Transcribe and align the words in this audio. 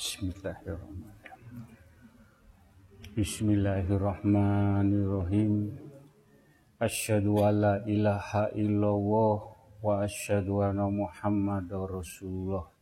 Bismillahirrahmanirrahim. 0.00 1.68
Bismillahirrahmanirrahim. 3.12 5.76
Asyhadu 6.80 7.44
an 7.44 7.60
la 7.60 7.84
ilaha 7.84 8.48
illallah 8.56 9.60
wa 9.84 10.00
asyhadu 10.00 10.64
anna 10.64 10.88
Muhammadar 10.88 11.84
Rasulullah. 11.84 12.72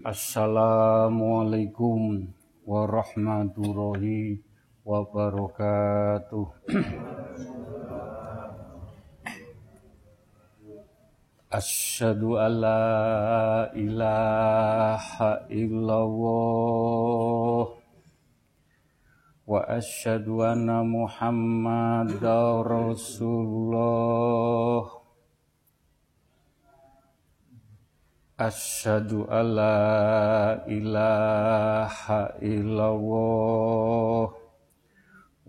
Assalamualaikum 0.00 2.32
warahmatullahi 2.64 4.40
wabarakatuh. 4.80 6.48
Asyhadu 11.50 12.38
an 12.38 12.62
la 12.62 13.66
ilaha 13.74 15.50
illallah 15.50 16.14
wa 19.50 19.58
asyhadu 19.66 20.46
anna 20.46 20.86
Muhammadar 20.86 22.62
Rasulullah. 22.62 24.94
Asyhadu 28.38 29.26
an 29.26 29.46
la 29.50 30.62
ilaha 30.70 32.38
illallah 32.38 34.30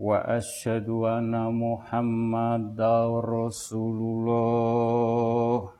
wa 0.01 0.17
asyhadu 0.33 1.05
anna 1.05 1.53
Muhammadar 1.53 3.21
Rasulullah. 3.21 5.77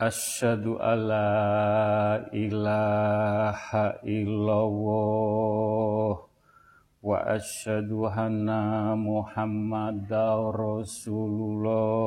Asyhadu 0.00 0.80
an 0.80 1.12
la 1.12 2.24
ilaha 2.32 4.00
illallah 4.00 5.36
wa 7.04 7.20
asyhadu 7.28 8.08
anna 8.08 8.96
Muhammadar 8.96 10.56
Rasulullah. 10.56 12.00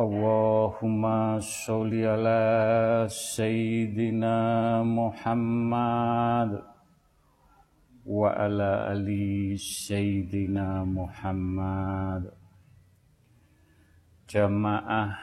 Allahumma 0.00 1.36
sholli 1.44 2.08
ala 2.08 3.04
sayyidina 3.04 4.80
Muhammad 4.80 6.64
wa 8.08 8.32
ala 8.32 8.96
ali 8.96 9.60
sayyidina 9.60 10.88
Muhammad 10.88 12.39
jamaah 14.30 15.18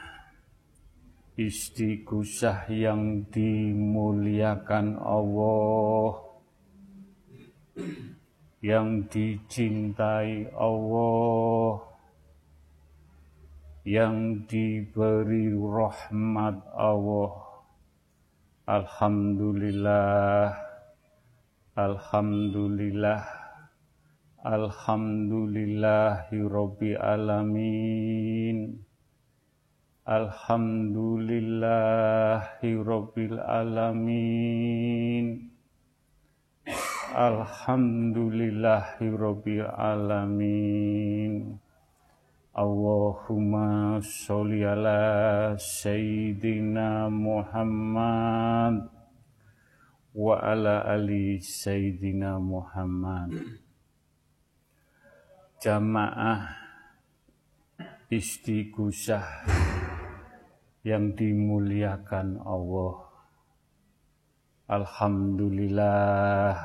istighosah 1.40 2.68
yang 2.68 3.24
dimuliakan 3.32 5.00
Allah 5.00 6.28
yang 8.60 9.08
dicintai 9.08 10.52
Allah 10.52 11.88
yang 13.88 14.44
diberi 14.44 15.56
rahmat 15.56 16.60
Allah. 16.76 17.32
Alhamdulillah 18.68 20.52
Alhamdulillah 21.72 23.24
Alhamdulillahi 24.44 26.44
Rabbil 26.44 27.00
Alamin 27.00 28.87
Alhamdulillahi 30.08 31.68
Rabbil 32.80 33.36
Alamin. 33.44 35.52
Alhamdulillahi 37.12 39.12
Rabbil 39.12 39.68
Alamin. 39.68 41.60
Allahumma 42.56 44.00
sholli 44.00 44.64
ala 44.64 45.52
Sayyidina 45.60 47.12
Muhammad 47.12 48.88
wa 50.16 50.40
ala 50.40 50.88
ali 50.88 51.36
Sayyidina 51.36 52.40
Muhammad. 52.40 53.60
Jamaah 55.60 56.56
istighosah 58.08 59.44
yang 60.88 61.12
dimuliakan 61.12 62.40
Allah. 62.40 62.96
Alhamdulillah, 64.72 66.56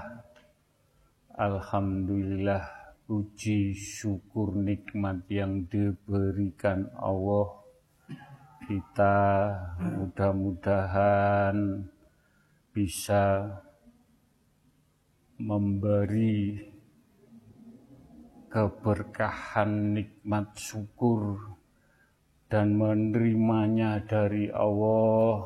Alhamdulillah, 1.36 2.64
puji 3.04 3.76
syukur 3.76 4.56
nikmat 4.56 5.28
yang 5.28 5.68
diberikan 5.68 6.88
Allah. 6.96 7.52
Kita 8.64 9.16
mudah-mudahan 9.84 11.84
bisa 12.72 13.44
memberi 15.36 16.64
keberkahan 18.48 20.00
nikmat 20.00 20.56
syukur 20.56 21.60
dan 22.54 22.78
menerimanya 22.78 23.98
dari 24.06 24.46
Allah 24.54 25.42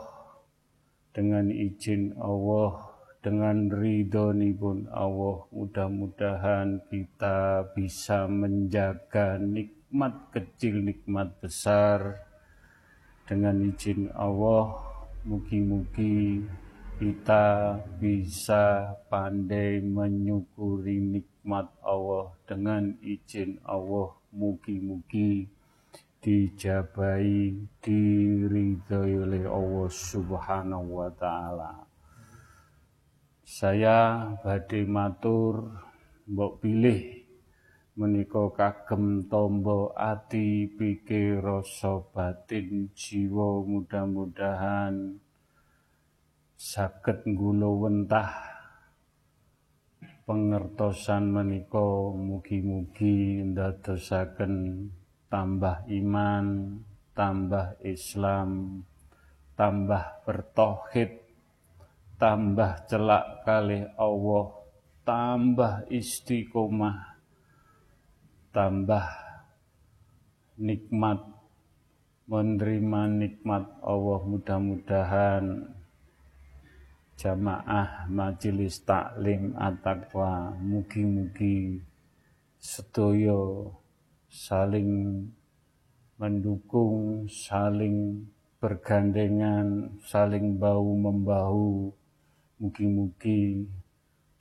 dengan 1.16 1.48
izin 1.48 2.12
Allah 2.20 2.84
dengan 3.24 3.72
ridho 3.72 4.36
pun 4.60 4.92
Allah. 4.92 5.48
Mudah-mudahan 5.56 6.84
kita 6.92 7.64
bisa 7.72 8.28
menjaga 8.28 9.40
nikmat 9.40 10.36
kecil 10.36 10.84
nikmat 10.84 11.32
besar 11.40 12.28
dengan 13.24 13.56
izin 13.64 14.12
Allah. 14.12 14.76
Mugi-mugi 15.24 16.44
kita 17.00 17.80
bisa 18.04 19.00
pandai 19.08 19.80
menyukuri 19.80 21.00
nikmat 21.00 21.72
Allah 21.80 22.36
dengan 22.44 23.00
izin 23.00 23.64
Allah. 23.64 24.12
Mugi-mugi 24.36 25.57
dijabai 26.28 27.56
diridhoi 27.80 29.14
oleh 29.16 29.48
Allah 29.48 29.88
Subhanahu 29.88 31.00
wa 31.00 31.08
taala. 31.16 31.88
Saya 33.48 34.28
badhe 34.44 34.84
matur 34.84 35.72
mbok 36.28 36.60
pilih 36.60 37.24
menika 37.96 38.52
kagem 38.52 39.32
tombo 39.32 39.96
ati 39.96 40.68
pikir 40.68 41.40
rasa 41.40 42.04
batin 42.12 42.92
jiwa 42.92 43.64
mudah-mudahan 43.64 45.24
saged 46.60 47.24
nggulo 47.24 47.88
wentah 47.88 48.36
pengertosan 50.28 51.32
menika 51.32 52.12
mugi-mugi 52.20 53.48
ndadosaken 53.48 54.54
tambah 55.28 55.84
iman, 55.88 56.80
tambah 57.12 57.80
Islam, 57.84 58.82
tambah 59.60 60.24
bertauhid, 60.24 61.20
tambah 62.16 62.88
celak 62.88 63.44
kali 63.44 63.84
Allah, 64.00 64.46
tambah 65.04 65.88
istiqomah, 65.92 67.20
tambah 68.56 69.08
nikmat 70.58 71.22
menerima 72.28 73.02
nikmat 73.08 73.64
Allah 73.80 74.20
mudah-mudahan 74.28 75.46
jamaah 77.16 78.04
majelis 78.12 78.84
taklim 78.84 79.56
at-taqwa 79.56 80.52
mugi-mugi 80.60 81.80
sedoyo 82.60 83.72
saling 84.28 85.24
mendukung, 86.20 87.28
saling 87.32 88.28
bergandengan, 88.60 89.96
saling 90.04 90.60
bahu 90.60 90.92
membahu. 90.98 91.92
Mugi-mugi 92.58 93.70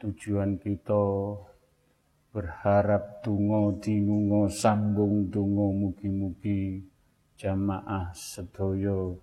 tujuan 0.00 0.56
kita 0.56 1.04
berharap 2.36 3.24
tungo 3.24 3.76
dinungo 3.80 4.44
sambung 4.48 5.32
tungo 5.32 5.72
mugi-mugi 5.72 6.84
jamaah 7.36 8.12
sedoyo 8.12 9.20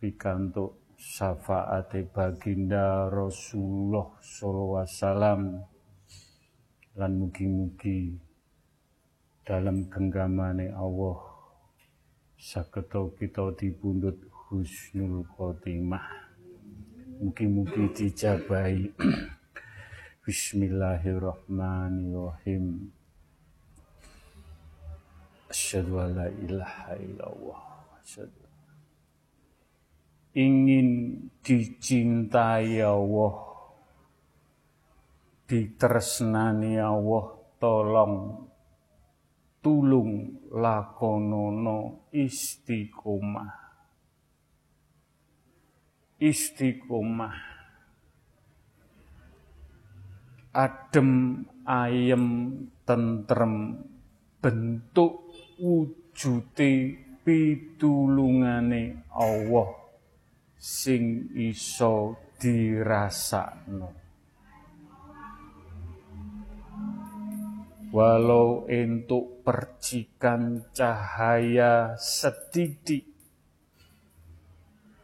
pikantuk 0.00 0.96
syafaate 0.96 2.08
baginda 2.08 3.08
Rasulullah 3.12 4.12
sallallahu 4.20 4.80
alaihi 4.80 4.96
wasallam 4.96 5.40
lan 6.96 7.12
mugi-mugi 7.16 8.16
dalam 9.42 9.90
genggamane 9.90 10.70
Allah 10.70 11.18
saketo 12.38 13.10
kita 13.18 13.50
dipundhut 13.58 14.22
husnul 14.50 15.26
khotimah. 15.34 16.30
Mugi-mugi 17.22 17.86
dijabahi. 17.94 18.90
Bismillahirrahmanirrahim. 20.26 22.90
Asyhadu 25.50 25.98
an 26.02 26.14
la 26.18 26.26
ilaha 26.30 26.94
illallah. 26.98 27.62
Asyhadu 28.02 28.42
ingin 30.32 30.88
dicintai 31.44 32.80
Allah 32.80 33.36
ditresnani 35.44 36.80
Allah 36.80 37.36
tolong 37.60 38.48
tulung 39.62 40.42
lakonono 40.50 42.10
istiqomah. 42.10 43.54
Istiqomah. 46.18 47.36
Adem 50.52 51.40
ayem 51.64 52.26
tentrem 52.84 53.80
bentuk 54.42 55.32
wujute 55.56 56.98
pitulungane 57.22 59.06
Allah 59.14 59.70
sing 60.58 61.32
iso 61.38 62.18
dirasakno 62.36 64.01
walau 67.92 68.64
untuk 68.64 69.44
percikan 69.44 70.64
cahaya 70.72 71.92
setitik 72.00 73.04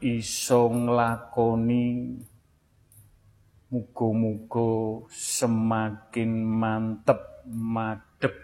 iso 0.01 0.73
nglakoni 0.73 2.17
muga-muga 3.69 5.05
semakin 5.13 6.33
mantep 6.41 7.45
madep 7.45 8.37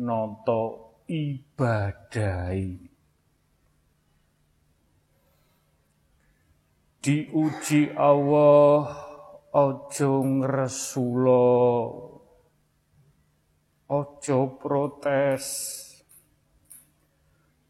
noto 0.00 0.96
ibadai 1.04 2.80
diuji 7.04 7.92
Allah 7.92 8.88
ojo 9.52 10.12
ngresula 10.24 11.44
ojo 13.94 14.58
protes. 14.58 15.44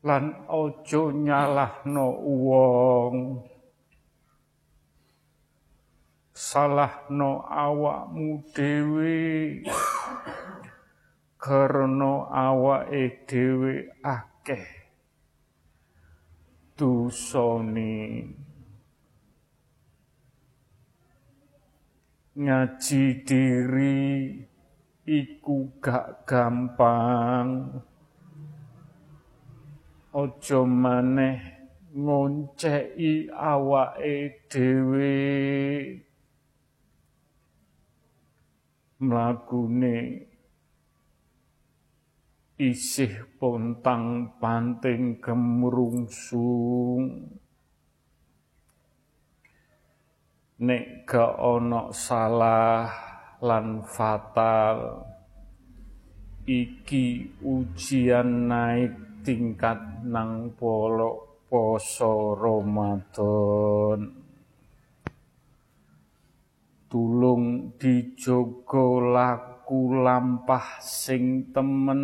Lan 0.05 0.49
ojo 0.49 1.13
nyalahno 1.13 2.07
wong. 2.21 3.19
Salahno 6.33 7.45
awakmu 7.49 8.45
dhewe. 8.53 9.17
Karena 11.41 12.29
awake 12.29 13.25
dhewe 13.29 13.89
akeh. 14.05 14.69
Dosane. 16.77 17.97
Ngaji 22.35 23.05
diri 23.23 24.03
iku 25.05 25.69
gak 25.81 26.25
gampang. 26.25 27.81
Ojo 30.15 30.61
maneh 30.65 31.41
ngonceki 31.93 33.29
awake 33.31 34.49
dhewe. 34.49 35.17
Mlakune 39.05 39.97
isih 42.57 43.27
pontang 43.37 44.39
panting 44.41 45.19
gemrungsung. 45.21 47.05
Nek 50.63 51.05
gak 51.05 51.35
ana 51.37 51.91
salah 51.91 53.14
lan 53.43 53.83
fatal. 53.83 55.09
Iki 56.45 57.41
ujian 57.41 58.53
naik 58.53 59.25
tingkat 59.25 60.05
nang 60.05 60.53
polo 60.53 61.41
poso 61.49 62.37
Ramadan. 62.37 64.01
Tulung 66.93 67.75
dijogo 67.81 69.01
laku 69.03 70.05
lampah 70.05 70.79
sing 70.85 71.49
temen. 71.51 72.03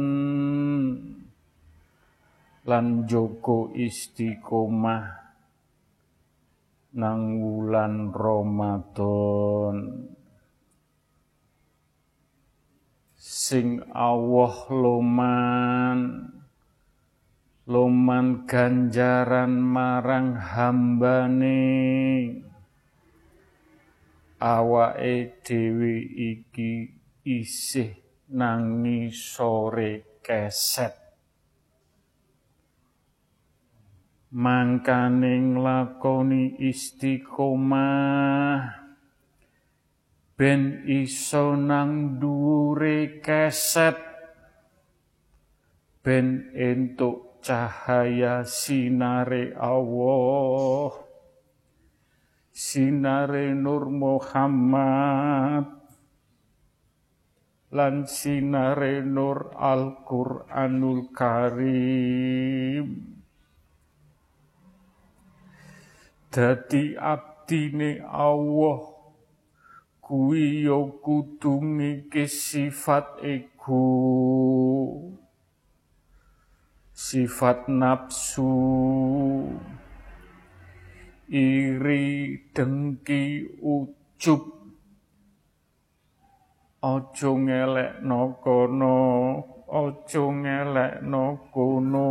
Lan 2.64 2.86
jogo 3.04 3.70
istiqomah 3.76 5.20
nang 6.90 7.38
wulan 7.38 8.10
Ramadan 8.10 9.76
sing 13.50 13.82
Allah 13.90 14.54
loman 14.70 15.98
loman 17.66 18.46
ganjaran 18.46 19.58
marang 19.58 20.38
hambane. 20.38 21.58
Awake 24.38 25.42
dhewe 25.42 25.98
iki 26.14 26.94
isih 27.26 27.90
nangi 28.30 29.10
sore 29.10 30.22
keset. 30.22 30.94
Mangkane 34.30 35.58
nglakoni 35.58 36.54
istiqomah 36.70 38.79
ben 40.40 40.88
iso 40.88 41.52
nang 41.52 42.16
dhuwure 42.16 43.20
keset. 43.20 44.00
Ben 46.00 46.48
entuk 46.56 47.44
cahaya 47.44 48.40
sinare 48.48 49.52
Allah. 49.60 50.96
Sinare 52.56 53.52
Nur 53.52 53.92
Muhammad. 53.92 55.76
Lan 57.76 58.08
sinare 58.08 59.04
Nur 59.04 59.52
Al-Qur'anul 59.52 61.12
Karim. 61.12 62.88
Dadi 66.32 66.96
abdine 66.96 68.00
Allah 68.08 68.99
kuwi 70.10 70.66
ya 70.66 70.74
kudu 71.02 71.62
sifat 72.26 73.22
ego 73.22 73.78
sifat 76.90 77.70
nafsu. 77.70 78.50
Iri 81.30 82.42
dengki 82.50 83.46
ucup. 83.62 84.42
Aja 86.82 87.30
ngelekno 87.30 88.20
kono 88.42 88.98
aja 89.70 90.24
ngelekno 90.26 91.24
kono. 91.54 92.10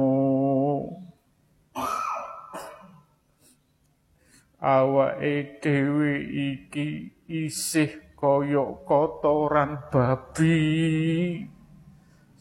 Awake 4.63 5.59
dhewe 5.59 6.11
iki 6.47 7.18
isih 7.29 8.17
kaya 8.17 8.65
kotoran 8.89 9.77
babi 9.93 10.57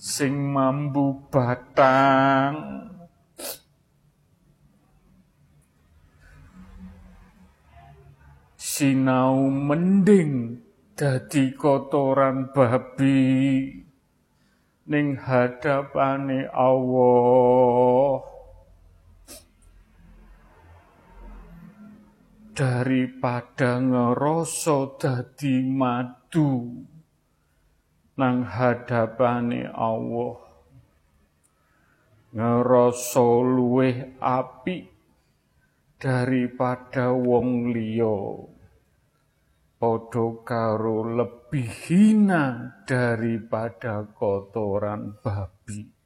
sing 0.00 0.34
mambu 0.48 1.28
batang. 1.28 2.88
Sinau 8.56 9.52
mending 9.52 10.64
dadi 10.96 11.52
kotoran 11.52 12.48
babi 12.56 13.68
ning 14.88 15.20
hadapane 15.20 16.48
Allah 16.48 18.37
daripada 22.58 23.78
ngerasa 23.78 24.98
dadi 24.98 25.62
madu 25.62 26.82
nang 28.18 28.42
hadapane 28.42 29.70
Allah. 29.70 30.42
Ngerasa 32.34 33.26
luwih 33.46 34.18
apik 34.18 34.90
daripada 36.02 37.14
wong 37.14 37.70
liya. 37.70 38.18
Padha 39.78 40.26
karo 40.42 41.06
lebih 41.14 41.70
hina 41.86 42.74
daripada 42.82 44.02
kotoran 44.10 45.14
babi 45.22 45.97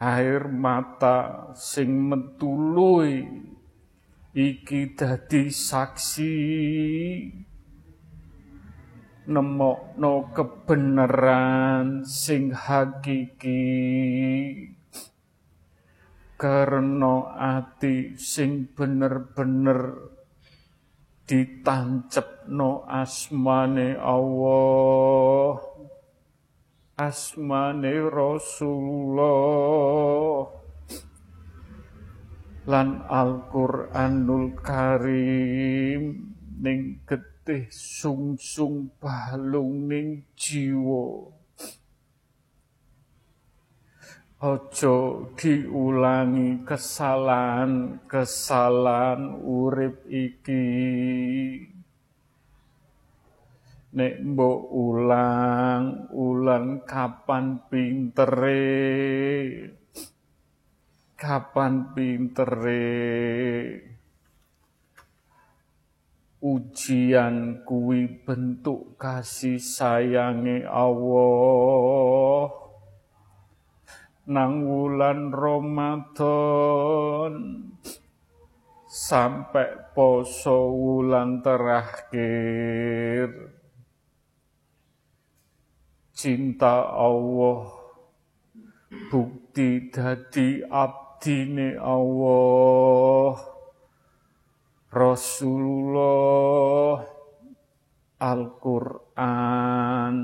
air 0.00 0.48
mata 0.48 1.52
sing 1.52 2.08
metului 2.08 3.20
iki 4.32 4.96
dadi 4.96 5.52
saksi. 5.52 6.36
Nemokno 9.30 10.32
kebenaran 10.34 12.02
sing 12.08 12.50
hakiki. 12.50 13.62
Karena 16.40 17.36
ati 17.36 18.16
sing 18.16 18.72
bener-bener 18.72 20.08
ditancepno 21.28 22.88
asmane 22.88 23.94
Allah 24.00 25.79
asmane 27.00 28.12
Rasulullah 28.12 29.32
lan 32.68 33.00
Al-Qur'anul 33.08 34.52
Karim 34.60 36.28
ning 36.60 37.00
getih 37.08 37.72
sungsung 37.72 38.92
balung 39.00 39.88
ning 39.88 40.28
jiwa 40.36 41.40
Ojo 44.40 45.28
diulangi 45.36 46.64
kesalahan-kesalahan 46.64 49.36
urip 49.36 50.00
iki. 50.08 50.64
Nek 53.90 54.22
mbok 54.22 54.70
ulang, 54.70 56.14
ulang 56.14 56.86
kapan 56.86 57.66
pintere? 57.66 58.86
Kapan 61.18 61.90
pintere? 61.90 62.86
Ujian 66.38 67.66
kuwi 67.66 68.22
bentuk 68.22 68.94
kasih 68.94 69.58
sayange 69.58 70.62
Allah. 70.70 72.46
Nang 74.30 74.70
wulan 74.70 75.34
Ramadan 75.34 77.34
sampai 78.86 79.90
poso 79.90 80.78
wulan 80.78 81.42
terakhir 81.42 83.58
cinta 86.20 86.92
Allah 86.92 87.64
bukti 89.08 89.88
dadi 89.88 90.60
abdi 90.68 91.10
dine 91.20 91.76
Allah. 91.76 93.36
Rasulullah 94.90 97.04
Al-Quran. 98.18 100.16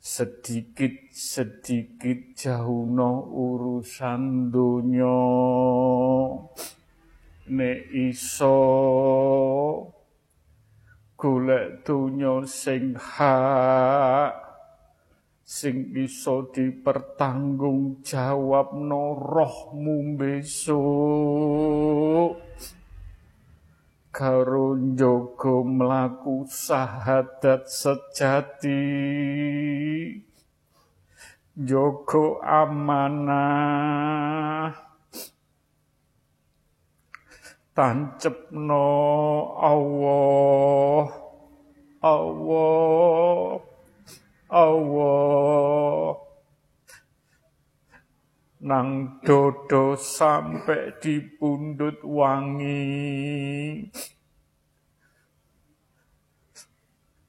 Sedikit-sedikit 0.00 2.32
jauhno 2.32 3.28
urusan 3.30 4.48
dunya 4.48 5.20
ne 7.52 7.72
iso 7.92 8.56
golek 11.20 11.84
dunya 11.84 12.40
sing 12.48 12.96
hak 12.96 14.49
sing 15.50 15.90
iso 15.98 16.46
dipertanggung 16.54 18.06
jawabno 18.06 19.18
rohmu 19.18 20.14
besok. 20.14 21.58
Karo 24.14 24.78
njogo 24.78 25.66
mlaku 25.66 26.46
sahadat 26.46 27.66
sejati. 27.66 28.78
Jogo 31.58 32.38
amanah. 32.46 33.90
Tancepno 37.74 38.86
Allah. 39.58 41.10
Allah 42.00 43.69
Allah 44.50 46.18
nang 48.60 49.22
dodo 49.24 49.96
sampai 49.96 51.00
di 51.00 51.16
pundut 51.38 52.04
wangi. 52.04 53.88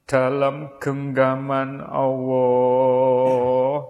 Dalam 0.03 0.75
genggaman 0.83 1.79
Allah 1.87 3.87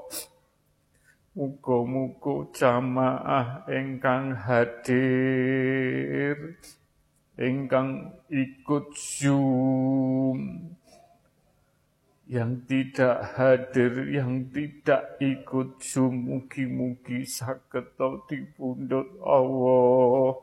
Muga-muga 1.31 2.51
jamaah 2.51 3.63
ingkang 3.71 4.35
hadir 4.35 6.59
ingkang 7.39 8.11
ikut 8.27 8.91
Zoom 8.91 10.75
yang 12.31 12.63
tidak 12.63 13.35
hadir, 13.35 14.07
yang 14.07 14.47
tidak 14.55 15.19
ikut 15.19 15.83
Zoom, 15.83 16.31
mugi-mugi 16.31 17.27
di 18.31 18.39
pundut 18.55 19.19
Allah. 19.19 20.39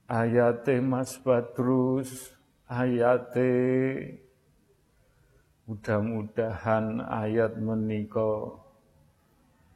Ayate 0.05 0.79
mas 0.85 1.17
patrus, 1.19 2.31
ayate 2.71 4.24
Mudah-mudahan 5.65 7.01
ayat 7.09 7.57
menikah 7.57 8.65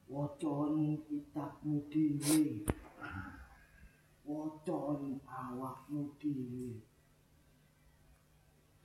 Wocon 0.08 1.04
kitabmu 1.04 1.84
diri 1.92 2.64
Wocon 4.24 5.20
awakmu 5.28 6.16
diri 6.16 6.80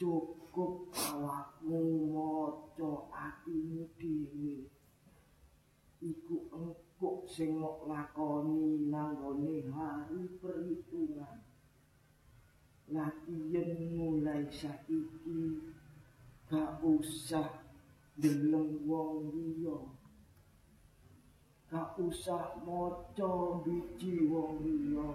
cukup 0.03 0.92
awakmu 0.92 1.80
maca 2.12 2.92
atimu 3.15 3.88
dhewe. 3.95 4.67
Iku 6.04 6.36
engko 6.52 7.24
sing 7.24 7.56
mok 7.56 7.88
lakoni 7.88 8.91
nanggone 8.91 9.63
hari 9.71 10.28
perhitungan. 10.43 11.39
Latihan 12.91 13.71
mulai 13.95 14.43
saiki 14.52 15.00
gak 16.52 16.84
usah 16.84 17.63
deleng 18.19 18.84
wong 18.84 19.32
liya 19.32 20.03
gak 21.73 21.97
usah 21.97 22.53
maca 22.62 23.57
biji 23.65 24.29
wong 24.29 24.62
liya. 24.62 25.09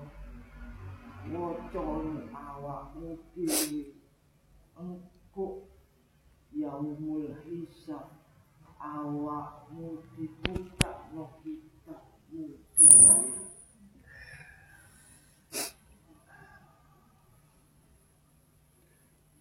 Maca 1.30 1.86
awakmu 2.34 3.14
dhewe. 3.30 3.94
Engkau 4.74 5.70
yaumul 6.50 7.30
hisab 7.46 8.10
awakmu 8.82 10.02
dibuka 10.18 11.06
no 11.14 11.38
kitabmu 11.46 12.58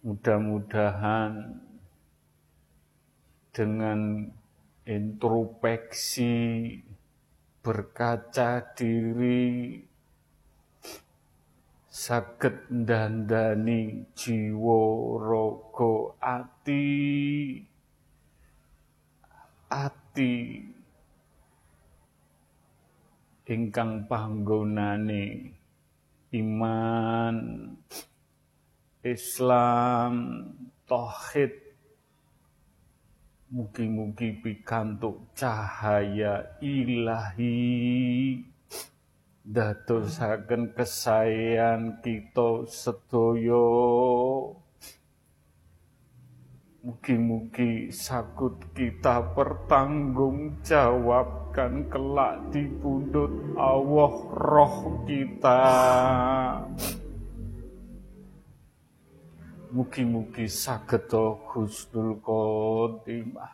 Mudah-mudahan 0.06 1.58
dengan 3.50 4.30
introspeksi 4.86 6.32
berkaca 7.68 8.64
diri 8.72 9.76
saged 11.84 12.72
ndandani 12.72 14.08
jiwa 14.16 14.80
raga 15.20 15.92
ati 16.24 16.88
ati. 19.68 20.36
Ingkang 23.52 24.08
panggonane 24.08 25.52
iman 26.32 27.36
Islam 29.04 30.12
tauhid 30.88 31.67
mugi-mugi 33.48 34.44
pikantuk 34.44 35.32
cahaya 35.32 36.60
ilahi 36.60 38.44
dadosaken 39.40 40.76
kesayan 40.76 41.96
kita 42.04 42.68
sedaya 42.68 43.64
Mugi-mugi 46.78 47.90
sakut 47.92 48.72
kita 48.72 49.36
pertanggungjawabkan 49.36 51.84
kelak 51.92 52.48
di 52.48 52.64
pundut 52.80 53.28
Allah 53.60 54.14
roh 54.32 55.04
kita. 55.04 55.60
Mugi-mugi 59.68 60.48
sageto 60.48 61.44
Husnul 61.52 62.16
Khotimah. 62.24 63.52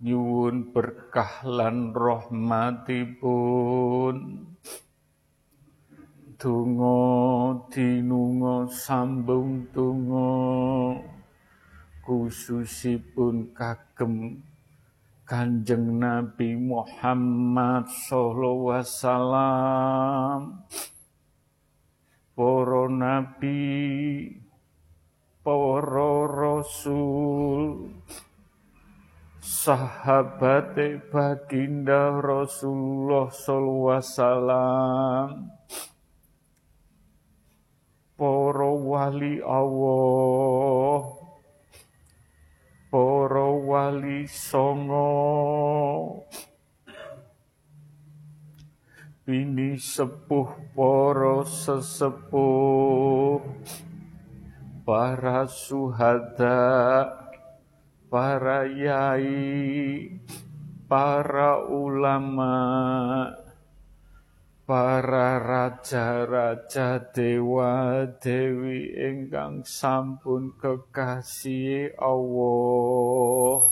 nyuwun 0.04 0.68
berkah 0.68 1.40
lan 1.48 1.96
rahmatipun 1.96 2.85
donga 6.38 7.56
dinunga 7.71 8.67
sambung 8.71 9.67
donga. 9.71 11.00
Khususipun 12.06 13.50
kagem 13.58 14.45
Kanjeng 15.26 15.98
Nabi 15.98 16.54
Muhammad 16.54 17.89
sallallahu 17.89 18.78
wasallam. 18.78 20.62
Para 22.36 22.91
nabi 22.91 23.63
para 25.39 26.10
rasul 26.28 27.95
sahabat 29.39 30.76
baginda 31.10 32.21
Rasulullah 32.21 33.32
sallallahu 33.32 34.06
wasallam 38.17 38.86
wali 38.86 39.43
Allah. 39.43 41.04
Para 42.91 43.45
wali 43.51 44.23
songo. 44.28 46.23
Bini 49.25 49.75
sepuh 49.75 50.47
para 50.78 51.43
sesepuh. 51.43 53.41
Para 54.86 55.49
suhada 55.49 57.25
para 58.15 58.69
yai 58.69 60.21
para 60.88 61.58
ulama 61.65 63.34
para 64.65 65.38
raja-raja 65.38 66.97
dewa 67.13 68.01
dewi 68.17 68.89
ingkang 68.97 69.62
sampun 69.62 70.58
kekasih 70.58 71.93
Allah. 72.01 73.69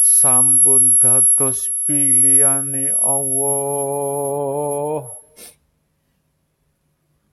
Sampun 0.00 0.96
dados 0.96 1.68
pilihane 1.84 2.96
Allah. 2.96 3.44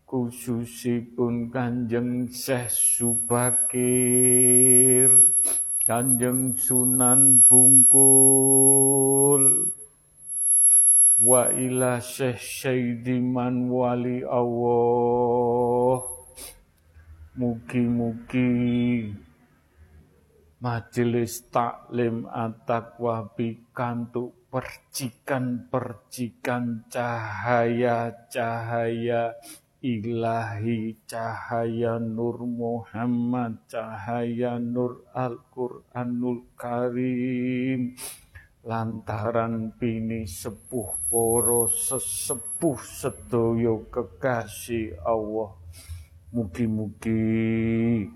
Khususipun 0.04 1.50
Kanjeng 1.50 2.30
Syekh 2.30 2.70
Subakir 2.70 3.90
Kanjeng 5.82 6.54
Sunan 6.54 7.42
Bungkul 7.50 8.54
wa 11.24 11.48
ila 11.48 12.04
Syekh 12.04 12.44
Syaidiman 12.44 13.72
wali 13.72 14.28
Allah. 14.28 16.04
Mugi-mugi 17.40 19.08
Majelis 20.60 21.48
Taklim 21.50 22.30
At-Taqwa 22.30 23.34
pikantuk 23.34 24.44
percikan-percikan 24.54 26.86
cahaya-cahaya 26.94 29.34
ilahi 29.82 30.94
cahaya 31.04 32.00
Nur 32.00 32.48
Muhammad 32.48 33.60
cahaya 33.68 34.56
Nur 34.62 35.04
Al-Quranul 35.12 36.48
Karim 36.56 37.98
lantaran 38.64 39.76
pini 39.76 40.24
sepuh 40.24 41.12
poro 41.12 41.68
sesepuh 41.68 42.80
sedoyo 42.80 43.92
kekasih 43.92 44.98
Allah. 45.04 45.52
Mugi-mugi 46.34 48.10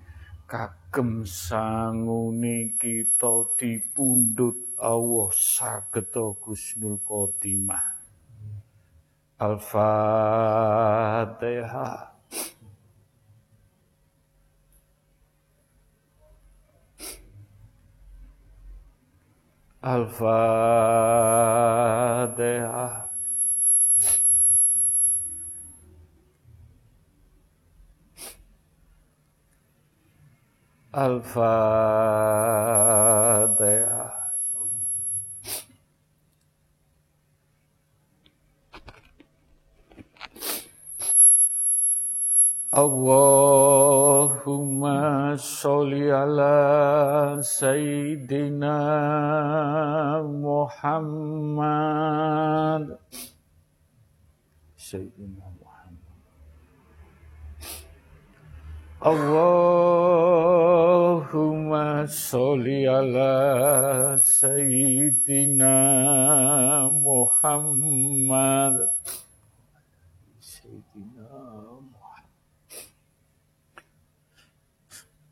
kagem 0.49 1.21
sanguni 1.21 2.73
kita 2.79 3.53
dipundhut 3.59 4.73
Allah 4.81 5.29
saged 5.29 6.09
Gusnul 6.41 6.97
Khotimah 7.05 7.93
Al-Fatihah 9.37 10.57
Al-Fatiha. 19.87 20.27
Al-Fatiha. 30.91 31.67
Allahumma 42.77 44.37
sholli 45.33 46.13
ala 46.13 47.41
Sayyidina 47.41 48.77
Muhammad. 50.21 51.65
Sayyidina 54.77 55.57
Allahumma 59.01 59.97
sholli 62.05 62.85
ala 62.85 64.19
Sayyidina 64.21 65.73
Muhammad 66.93 68.89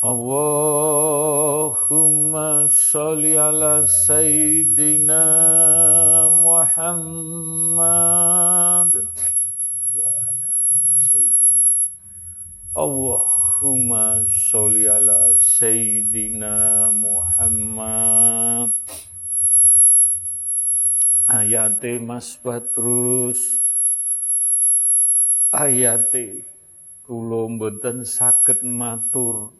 Allahumma 0.00 1.76
sholli 2.72 3.36
ala 3.36 3.84
Sayyidina 3.84 5.20
Muhammad. 6.40 7.92
Allahumma 12.72 14.24
sholli 14.24 14.88
ala 14.88 15.36
Sayyidina 15.36 16.88
Muhammad. 16.96 18.72
Ayate 21.28 22.00
Mas 22.00 22.40
Badrus. 22.40 23.60
Ayate 25.52 26.48
kula 27.04 27.52
mboten 27.52 28.08
saged 28.08 28.64
matur 28.64 29.59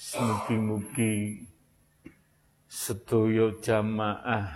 Mugi-mugi 0.00 1.44
sedaya 2.64 3.52
jamaah 3.60 4.48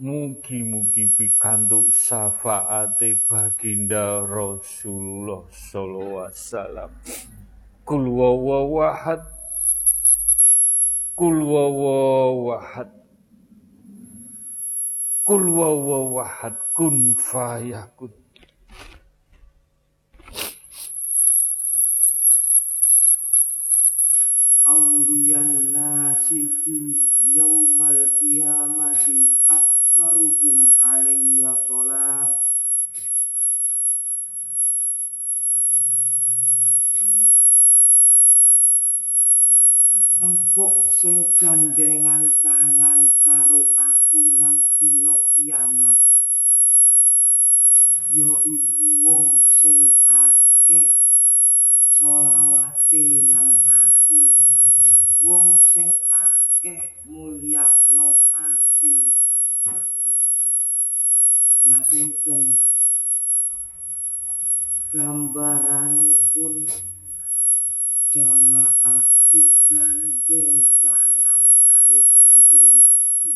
mugi-mugi 0.00 1.12
pikantuk 1.12 1.92
syafaate 1.92 3.20
baginda 3.28 4.24
Rasulullah 4.24 5.44
sallallahu 5.52 6.24
alaihi 6.24 6.40
wasallam. 6.40 6.90
Kul 7.84 8.08
wawahad 8.08 9.20
Kul 11.12 11.44
wawahad 11.44 12.88
Kul 15.28 15.44
wawahad 15.44 16.56
kun 16.72 17.12
fayakun 17.20 18.16
Aulian 24.66 25.70
nasibi 25.70 26.98
yaumal 27.30 28.18
kiamati 28.18 29.30
aksaruhum 29.46 30.74
alaiya 30.82 31.54
sholat 31.70 32.34
engkok 40.18 40.90
sing 40.90 41.30
gandengan 41.38 42.26
tangan 42.42 43.06
karo 43.22 43.70
aku 43.78 44.34
nang 44.34 44.58
dina 44.82 45.14
kiamat. 45.30 45.98
Ya 48.10 48.34
iku 48.42 48.86
wong 48.98 49.46
sing 49.46 49.94
akeh 50.10 50.90
selawate 51.86 53.22
nang 53.30 53.62
aku 53.70 54.34
wong 55.24 55.60
sing 55.72 55.90
akeh 56.12 57.00
mulyakno 57.08 58.28
aku 58.30 58.92
ngapunten 61.66 62.60
gambaranipun 64.92 66.68
jamaah 68.12 69.04
digandeng 69.34 70.62
tangan 70.78 71.42
kali 71.66 72.02
kanjeng 72.16 72.78
Nabi. 72.78 73.34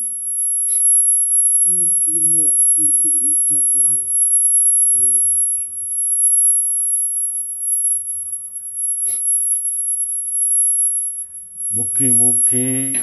Mugi-mugi 1.66 2.84
diijabahi. 3.02 4.06
Mugi-mugi 11.70 12.98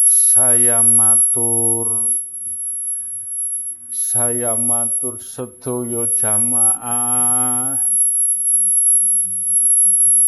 saya 0.00 0.80
matur 0.80 2.16
saya 3.92 4.56
matur 4.56 5.20
sedaya 5.20 6.08
jamaah. 6.16 7.76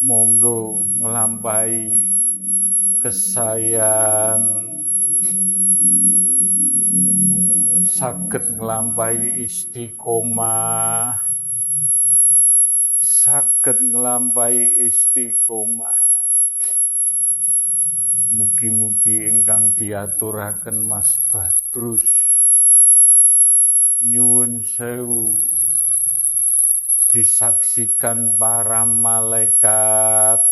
Monggo 0.05 0.85
nglampahi 1.01 2.05
kesayan 3.01 4.45
saged 7.81 8.45
nglampahi 8.61 9.41
istiqomah. 9.41 11.17
Saged 13.01 13.89
nglampahi 13.89 14.85
istiqomah 14.85 16.08
Mugi-mugi 18.29 19.25
ingkang 19.25 19.73
diaturaken 19.73 20.85
Mas 20.85 21.17
Badrus. 21.33 22.05
Nyuwun 24.05 24.61
sewu. 24.61 25.41
Disaksikan 27.09 28.37
para 28.37 28.85
malaikat. 28.85 30.45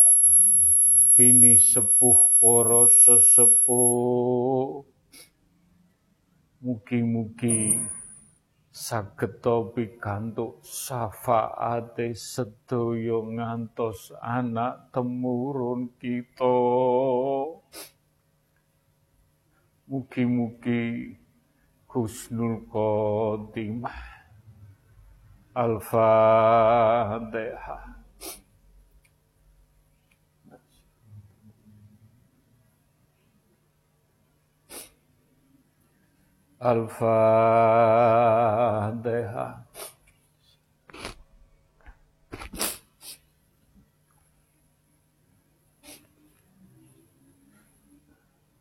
Ini 1.21 1.53
sepuh 1.61 2.41
poro 2.41 2.89
sesepuh. 2.89 4.81
Mugi-mugi 6.65 7.77
sageta 8.73 9.73
pikantuk 9.73 10.65
syafaate 10.65 12.17
sedaya 12.17 13.21
ngantos 13.21 14.13
anak 14.21 14.93
temurun 14.93 15.93
kita 16.01 16.57
mugi-mugi 19.87 21.15
husnul 21.87 22.67
khotimah 22.67 24.17
Al-Fatihah. 25.57 26.77
Al-Fatihah. 36.61 37.57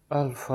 Al-Fatihah. 0.07 0.55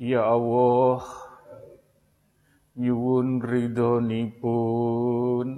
Ya 0.00 0.24
Allah, 0.24 1.04
nyuwun 2.76 3.40
ridhonipun, 3.44 5.48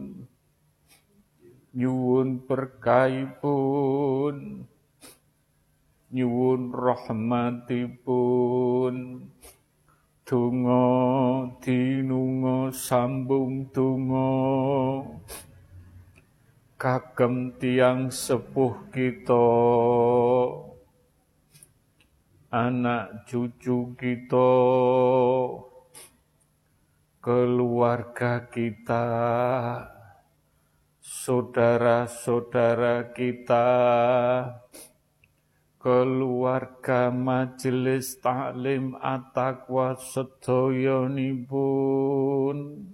nyuwun 1.74 2.46
berkaipun, 2.46 4.66
nyuwun 6.10 6.72
rahmatipun, 6.74 8.94
donga 10.22 11.50
dinunga 11.58 12.70
sambung 12.74 13.66
donga 13.74 14.30
kagem 16.82 17.54
tiang 17.62 18.11
sepuh 18.11 18.74
kita. 18.90 19.46
Anak 22.50 23.22
cucu 23.30 23.94
kita, 23.94 24.50
keluarga 27.22 28.50
kita, 28.50 29.06
saudara-saudara 30.98 33.14
kita, 33.14 33.70
keluarga 35.82 37.10
majelis 37.10 38.22
taklim 38.22 38.94
at-taqwa 39.02 39.98
sedayanipun 39.98 42.86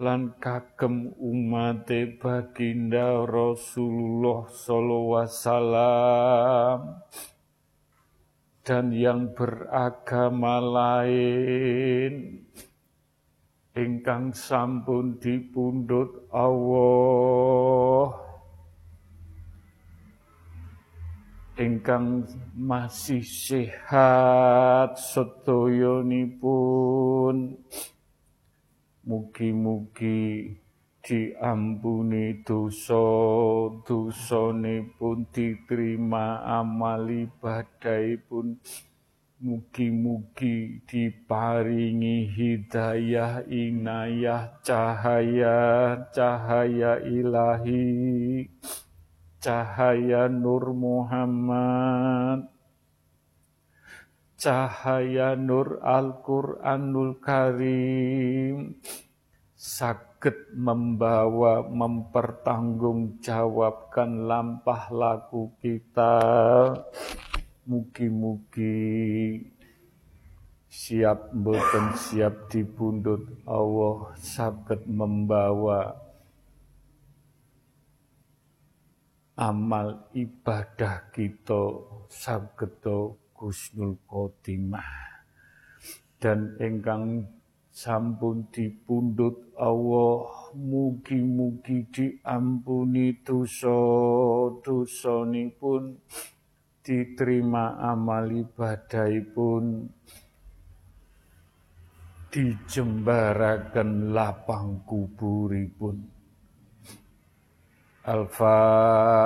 lan 0.00 0.32
kagem 0.40 1.12
umat 1.20 1.84
baginda 2.16 3.28
Rasulullah 3.28 4.48
sallallahu 4.48 5.12
wasallam. 5.12 7.04
Dan 8.64 8.96
yang 8.96 9.36
beragama 9.36 10.56
lain. 10.64 12.48
Ingkang 13.76 14.32
sampun 14.32 15.20
dipundhut 15.20 16.32
Allah 16.32 18.24
ingkang 21.54 22.26
masih 22.58 23.22
sehat 23.22 24.98
sedayanipun 24.98 27.54
mugi-mugi 29.06 30.58
diampuni 30.98 32.42
dosa 32.42 33.06
pun 34.98 35.30
diterima 35.30 36.42
amal 36.42 37.06
pun 38.26 38.58
mugi-mugi 39.38 40.82
diparingi 40.90 42.34
hidayah 42.34 43.46
inayah 43.46 44.58
cahaya 44.66 45.62
cahaya 46.10 46.98
ilahi 47.04 48.48
cahaya 49.44 50.32
Nur 50.32 50.72
Muhammad. 50.72 52.48
Cahaya 54.40 55.36
Nur 55.36 55.84
Al-Quranul 55.84 57.20
Karim. 57.20 58.80
Sakit 59.52 60.56
membawa 60.56 61.60
mempertanggungjawabkan 61.68 64.24
lampah 64.24 64.88
laku 64.88 65.52
kita. 65.60 66.24
Mugi-mugi 67.68 69.44
siap 70.68 71.32
mboten 71.36 71.96
siap 71.96 72.48
dipundhut. 72.48 73.24
Allah 73.44 74.12
saged 74.20 74.84
membawa 74.88 76.03
amal 79.34 80.06
ibadah 80.14 81.10
kita 81.10 81.62
saged 82.06 82.78
Gusnul 83.34 83.98
Khotimah. 84.06 85.26
Dan 86.22 86.54
ingkang 86.56 87.28
sampun 87.74 88.46
dipundhut 88.54 89.50
Allah 89.58 90.54
mugi-mugi 90.54 91.82
diampuni 91.90 93.18
dosa-dosanipun 93.20 95.98
diterima 96.86 97.82
amal 97.82 98.30
ibadahipun 98.30 99.90
dijembaraken 102.30 104.14
lapang 104.14 104.86
kuburipun 104.86 106.13
Al-Fatihah 108.06 109.24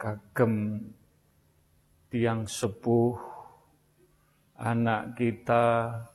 Kagem 0.00 0.80
tiang 2.08 2.48
sepuh. 2.48 3.28
Anak 4.56 5.20
kita, 5.20 5.66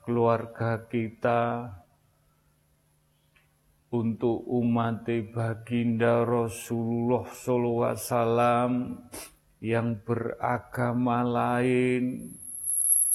keluarga 0.02 0.82
kita. 0.90 1.70
Untuk 3.94 4.50
umat 4.50 5.06
baginda 5.06 6.26
Rasulullah 6.26 7.30
SAW 7.30 8.98
yang 9.62 10.02
beragama 10.02 11.22
lain 11.24 12.34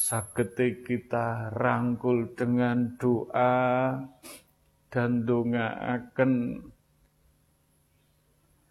sagete 0.03 0.83
kita 0.83 1.55
rangkul 1.55 2.35
dengan 2.35 2.99
doa 2.99 3.95
dan 4.91 5.23
akan 5.23 6.59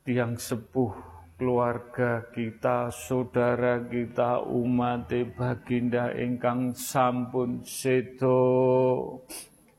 tiang 0.04 0.36
sepuh 0.36 0.92
keluarga 1.40 2.28
kita, 2.36 2.92
saudara 2.92 3.80
kita, 3.88 4.44
umat 4.44 5.08
baginda 5.32 6.12
ingkang 6.20 6.76
sampun 6.76 7.64
sedo, 7.64 8.44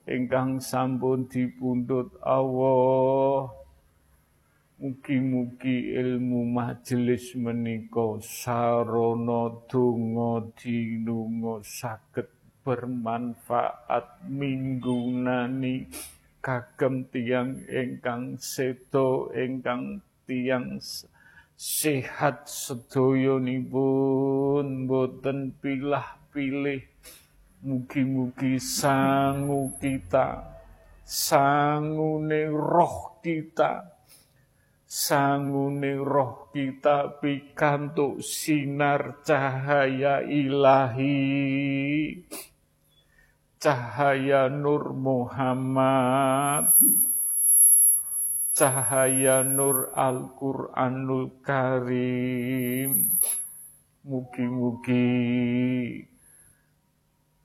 ingkang 0.09 0.57
sampun 0.57 1.29
dipundhut 1.29 2.17
Allah. 2.25 3.62
Mugi-mugi 4.83 5.95
ilmu 5.95 6.42
majelis 6.42 7.38
menika 7.38 8.18
sarana 8.18 9.62
donga 9.71 10.42
dinunga 10.59 11.62
saged 11.62 12.27
bermanfaat. 12.66 14.27
Minggunani 14.27 15.87
kagem 16.42 17.07
tiang 17.14 17.62
ingkang 17.71 18.42
seto 18.42 19.31
ingkang 19.31 20.03
tiang 20.27 20.83
sehat 21.55 22.51
sedoyonipun 22.51 24.90
boten 24.90 25.55
pilah-pilih. 25.62 26.83
Mugi-mugi 27.62 28.59
sangu 28.59 29.79
kita 29.79 30.59
sangune 31.06 32.50
roh 32.50 33.23
kita 33.23 33.92
sangune 34.93 35.97
roh 35.97 36.53
kita 36.53 37.17
pikantuk 37.17 38.21
sinar 38.21 39.25
cahaya 39.25 40.21
ilahi 40.21 42.21
cahaya 43.63 44.51
Nur 44.51 44.90
Muhammad, 44.90 46.75
cahaya 48.51 49.47
Nur 49.47 49.95
Al-Quranul 49.95 51.38
Karim. 51.47 53.15
Mugi-mugi 54.03 55.15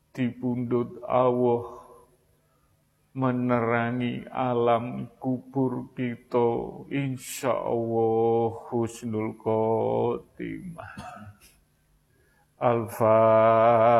dipundut 0.09 0.97
Allah 1.05 1.86
menerangi 3.17 4.29
alam 4.29 5.09
kubur 5.17 5.89
kita. 5.97 6.85
Insya 6.93 7.49
Allah 7.49 8.69
husnul 8.69 9.33
khotimah. 9.41 10.93
Al-Fatihah 12.61 13.97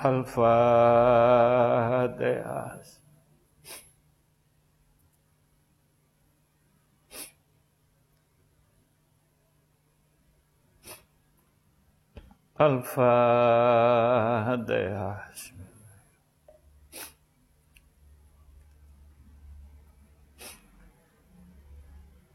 Al-Fatihah. 0.00 0.40
Al-Fatihah. 12.60 13.16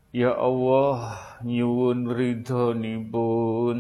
Ya 0.10 0.34
Allah, 0.34 1.22
nyuwun 1.46 2.10
ridhonipun. 2.10 3.78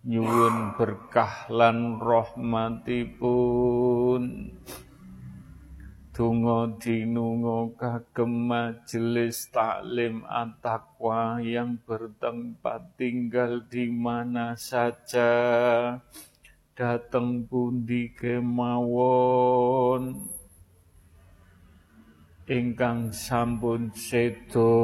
Nyuwun 0.00 0.72
berkah 0.80 1.44
lan 1.52 2.00
rahmatipun. 2.00 2.96
Donga 6.10 6.66
dinunga 6.82 7.70
kagem 7.78 8.50
majelis 8.50 9.46
taklim 9.54 10.26
at-taqwa 10.26 11.38
yang 11.38 11.78
bertempat 11.86 12.98
tinggal 12.98 13.62
di 13.70 13.86
mana 13.86 14.58
saja. 14.58 15.30
Dateng 16.74 17.46
pundi 17.46 18.10
kemawon? 18.10 20.18
Ingkang 22.50 23.14
sampun 23.14 23.94
sedo 23.94 24.74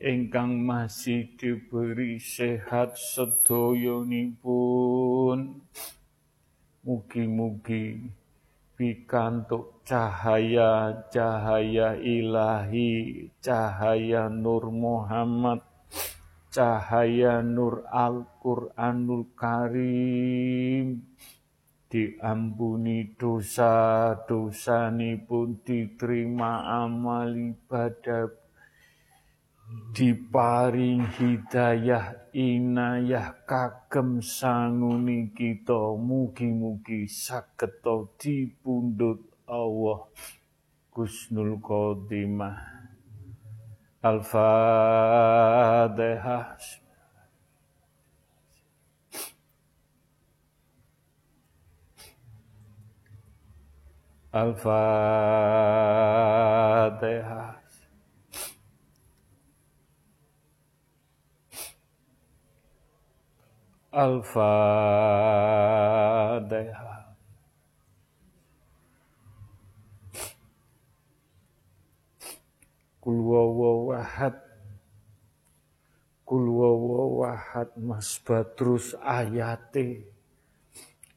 ingkang 0.00 0.64
masih 0.64 1.28
diberi 1.36 2.16
sehat 2.16 2.96
sedoyonipun 2.96 5.60
mugi-mugi 6.80 8.08
pikantuk 8.80 9.84
cahaya-cahaya 9.84 12.00
ilahi 12.00 13.28
cahaya 13.44 14.32
Nur 14.32 14.72
Muhammad 14.72 15.60
cahaya 16.48 17.44
Nur 17.44 17.84
Al-Qur'anul 17.92 19.36
Karim. 19.36 21.12
Diampuni 21.90 23.18
dosa-dosa 23.18 24.94
pun 25.28 25.60
diterima 25.60 26.80
amal 26.86 27.34
ibadah 27.36 28.39
diparing 29.90 31.02
hidayah 31.18 32.14
inayah 32.30 33.34
kagem 33.44 34.22
sanguni 34.22 35.34
kita. 35.34 35.98
Mugi-mugi 35.98 37.10
saged 37.10 37.82
dipundhut 38.18 39.20
Allah. 39.50 40.06
Gusnul 40.94 41.58
Khotimah. 41.62 42.58
Al-Fatihah. 44.00 44.48
Al-Fatihah. 54.30 54.80
Al-Fatihah. 64.00 64.48
Kul 73.00 73.16
wawawahad 73.20 74.36
Kul 76.24 76.48
wawawahad 76.48 77.76
Mas 77.76 78.16
Badrus 78.24 78.96
ayate 79.04 80.08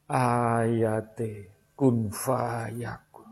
ayate 0.04 1.48
kun 1.72 2.12
fayakun. 2.12 3.24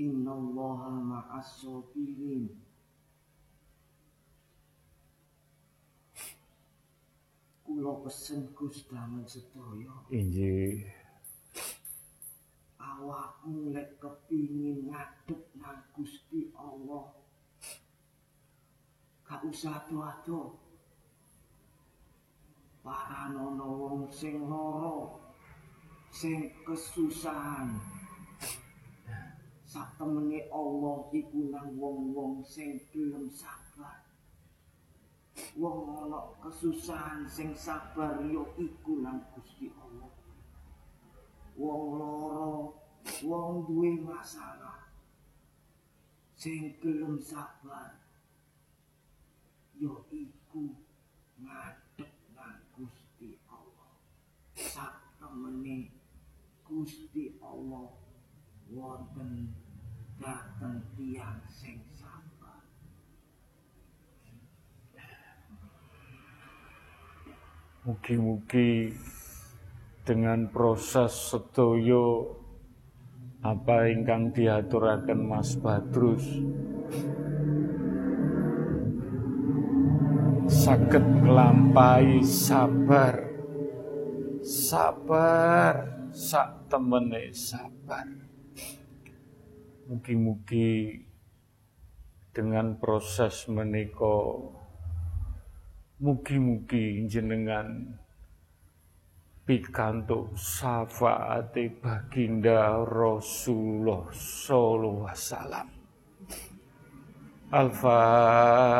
Inna 0.00 0.32
allaha 0.32 0.96
ma'as 0.96 1.60
sabirin. 1.60 2.48
Kula 7.64 7.92
pesen 8.00 8.48
Gus 8.56 8.88
damel 8.88 9.28
sedaya. 9.28 9.92
Injih. 10.08 10.88
Awakmu 12.80 13.76
lek 13.76 14.00
kepingin 14.00 14.88
ngadep 14.88 15.42
nang 15.60 15.84
Gusti 15.92 16.48
Allah 16.56 17.12
gak 19.28 19.44
usah 19.44 19.84
ado-ado. 19.84 20.56
Paranono 22.80 23.68
wong 23.76 24.02
sing 24.08 24.48
loro, 24.48 25.20
sing 26.08 26.56
kesusahan. 26.64 27.99
Satemene 29.70 30.50
Allah 30.50 31.06
iku 31.14 31.46
nang 31.46 31.78
wong-wong 31.78 32.42
sing 32.42 32.82
gelem 32.90 33.30
sabar. 33.30 34.02
Wong 35.54 35.94
ana 35.94 36.34
kesusahan 36.42 37.22
sing 37.30 37.54
sabar 37.54 38.18
yo 38.26 38.50
iku 38.58 38.98
nang 38.98 39.22
Gusti 39.30 39.70
Allah. 39.78 40.10
Wong 41.54 42.02
loro, 42.02 42.74
wong 43.22 43.70
duwe 43.70 43.94
masalah. 44.02 44.90
Sing 46.34 46.74
gelem 46.82 47.22
sabar 47.22 47.94
yaiku 49.78 50.74
ngadep 51.38 52.10
nang 52.34 52.58
Gusti 52.74 53.38
Allah. 53.46 53.94
Sak 54.58 55.14
temene 55.22 55.94
Gusti 56.66 57.38
Allah 57.38 58.00
wonten 58.70 59.59
dateng 60.20 60.84
tiang 60.94 61.40
sing 61.48 61.80
sabar. 61.96 62.60
Mugi-mugi 67.88 68.92
dengan 70.04 70.44
proses 70.52 71.32
sedoyo 71.32 72.36
apa 73.40 73.88
ingkang 73.88 74.36
diaturaken 74.36 75.24
Mas 75.24 75.56
Badrus 75.56 76.28
saged 80.44 81.24
nglampahi 81.24 82.20
sabar 82.20 83.16
sabar 84.44 85.74
sak 86.12 86.68
temene 86.68 87.32
sabar 87.32 88.29
mugi-mugi 89.90 91.02
dengan 92.30 92.78
proses 92.78 93.50
menika 93.50 94.38
mugi-mugi 95.98 97.10
jenengan 97.10 97.98
pikantuk 99.42 100.30
syafaate 100.38 101.74
baginda 101.82 102.86
Rasulullah 102.86 104.06
sallallahu 104.14 105.10
alaihi 105.10 105.18
wasallam. 105.18 105.66
Al-Fatihah 107.50 108.70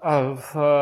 Al-Fatihah. 0.03 0.79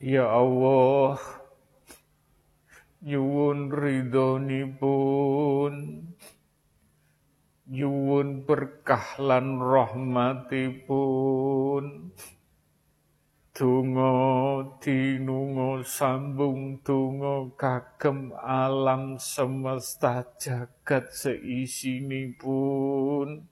Ya 0.00 0.30
Allah, 0.30 1.37
nyuwun 3.04 3.70
ridhonipun. 3.70 5.74
Nyuwun 7.68 8.48
berkah 8.48 9.20
lan 9.20 9.60
rahmatipun. 9.60 11.84
Tungo 13.58 14.14
dinungo 14.78 15.82
sambung 15.82 16.78
tungo 16.86 17.58
kagem 17.58 18.30
alam 18.38 19.18
semesta 19.18 20.22
jagat 20.38 21.10
pun 22.38 23.50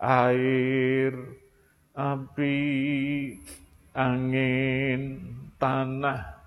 air 0.00 1.12
api 1.92 2.56
angin 3.92 5.02
tanah 5.60 6.43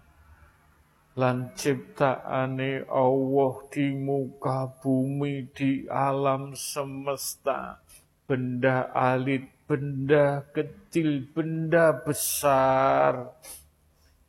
lan 1.18 1.50
ciptaane 1.58 2.86
Allah 2.94 3.54
di 3.74 3.90
muka 3.90 4.70
bumi 4.70 5.50
di 5.50 5.90
alam 5.90 6.54
semesta. 6.54 7.82
Benda 8.30 8.94
alit 8.94 9.50
benda 9.66 10.46
kecil 10.54 11.26
benda 11.34 12.06
besar. 12.06 13.34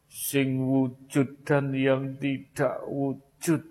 Sing 0.08 0.64
wujud 0.64 1.44
dan 1.44 1.76
yang 1.76 2.16
tidak 2.16 2.80
wujud. 2.88 3.68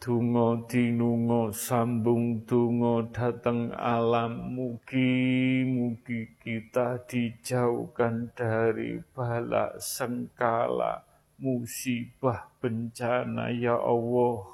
Tungo 0.00 0.64
dinungo 0.64 1.52
sambung 1.52 2.48
tungo 2.48 3.04
datang 3.12 3.68
alam. 3.76 4.56
Mugi 4.56 5.68
mugi 5.68 6.32
kita 6.40 7.04
dijauhkan 7.04 8.32
dari 8.32 9.04
bala 9.12 9.76
sengkala 9.76 11.09
musibah 11.40 12.52
bencana 12.60 13.48
ya 13.48 13.74
Allah. 13.80 14.44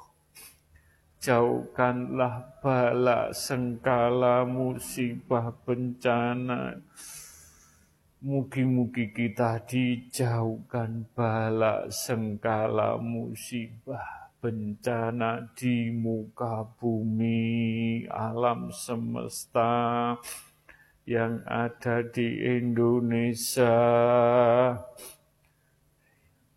Jauhkanlah 1.19 2.63
bala 2.63 3.35
sengkala 3.35 4.47
musibah 4.47 5.51
bencana. 5.67 6.79
Mugi-mugi 8.23 9.13
kita 9.13 9.61
dijauhkan 9.67 11.05
bala 11.11 11.91
sengkala 11.91 12.97
musibah 12.97 14.31
bencana 14.39 15.51
di 15.57 15.89
muka 15.91 16.63
bumi 16.79 18.05
alam 18.07 18.71
semesta 18.71 20.13
yang 21.09 21.41
ada 21.49 22.05
di 22.05 22.45
Indonesia 22.45 23.75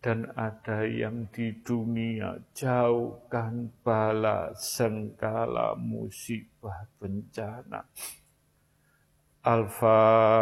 dan 0.01 0.33
ada 0.33 0.89
yang 0.89 1.29
di 1.29 1.53
dunia 1.61 2.41
jauhkan 2.57 3.69
bala 3.85 4.57
sengkala 4.57 5.77
musibah 5.77 6.89
bencana. 6.97 7.85
Al-Fatihah. 9.45 10.41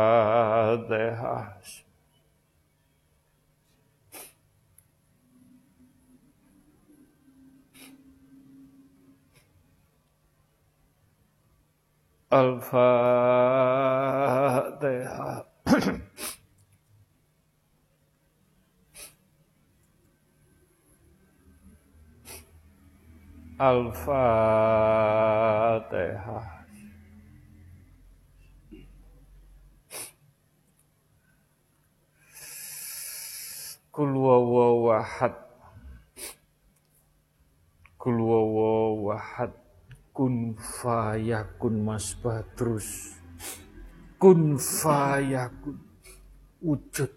Al-Fatihah. 12.31 13.59
Al-Fatihah. 23.59 24.19
Kul 33.91 34.15
wawawahad. 34.15 35.35
Kul 37.99 38.15
wawawahad. 38.23 39.51
Kun 40.15 40.55
fayakun 40.55 41.83
mas 41.83 42.15
Badrus. 42.15 43.19
Kun 44.23 44.55
fayakun. 44.55 45.83
Wujud. 46.63 47.11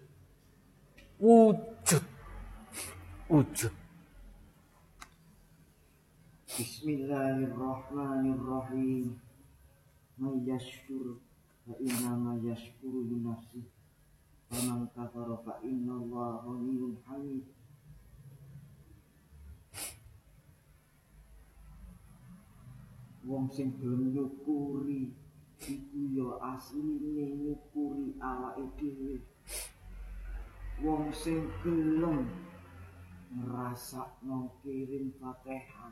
Wujud. 1.22 2.02
Wujud. 3.30 3.81
بسم 6.60 6.84
الله 6.90 7.36
الرحمن 7.48 8.24
الرحيم 8.36 9.18
من 10.18 10.34
يشكر 10.48 11.04
فإنما 11.66 12.32
يشكر 12.44 12.92
لنفسه 13.10 13.64
ومن 14.52 14.86
كفر 14.96 15.28
فإن 15.46 15.88
الله 15.88 16.30
غني 16.44 16.96
حميد 17.08 17.44
Wong 23.24 23.48
sing 23.48 23.72
gelem 23.80 24.12
nyukuri 24.12 25.08
iku 25.64 26.00
ya 26.12 26.28
asline 26.52 27.32
nyukuri 27.40 28.12
awake 28.20 28.66
dhewe. 28.76 29.16
Wong 30.84 31.08
sing 31.16 31.48
gelem 31.64 32.28
ngrasakno 33.40 34.52
kirim 34.60 35.14
fatihah 35.16 35.88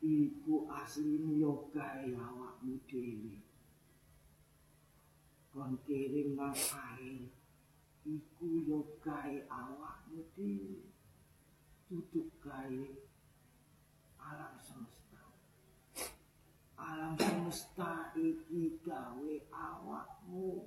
iku 0.00 0.64
asline 0.72 1.36
yo 1.36 1.68
gawe 1.76 2.08
awakmu 2.08 2.80
dhewe. 2.88 3.36
Kon 5.52 5.76
kirim 5.84 6.40
ngapain? 6.40 7.28
Iku 8.08 8.48
yo 8.64 8.80
gawe 9.04 9.36
awakmu 9.52 10.24
dhewe. 10.32 10.88
Duduk 11.88 12.32
gawe 12.40 12.88
alam 14.16 14.54
semesta. 14.64 15.22
Alam 16.80 17.12
semesta 17.20 18.16
iki 18.16 18.80
gawe 18.80 19.32
awakmu. 19.52 20.64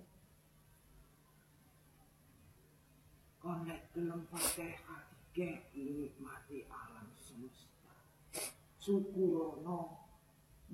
Kon 3.42 3.66
nek 3.66 3.90
gelem 3.98 4.22
alam 4.30 5.10
semesta. 5.34 6.23
Syukurono 8.84 9.80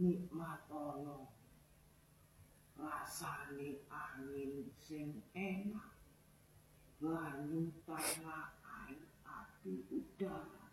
nikmatono. 0.01 1.29
Rasane 2.73 3.85
angin 3.85 4.65
sing 4.81 5.21
enak. 5.37 5.93
Banyu 6.97 7.69
tanah 7.85 8.49
air 8.65 9.05
api 9.23 9.85
udara. 9.93 10.65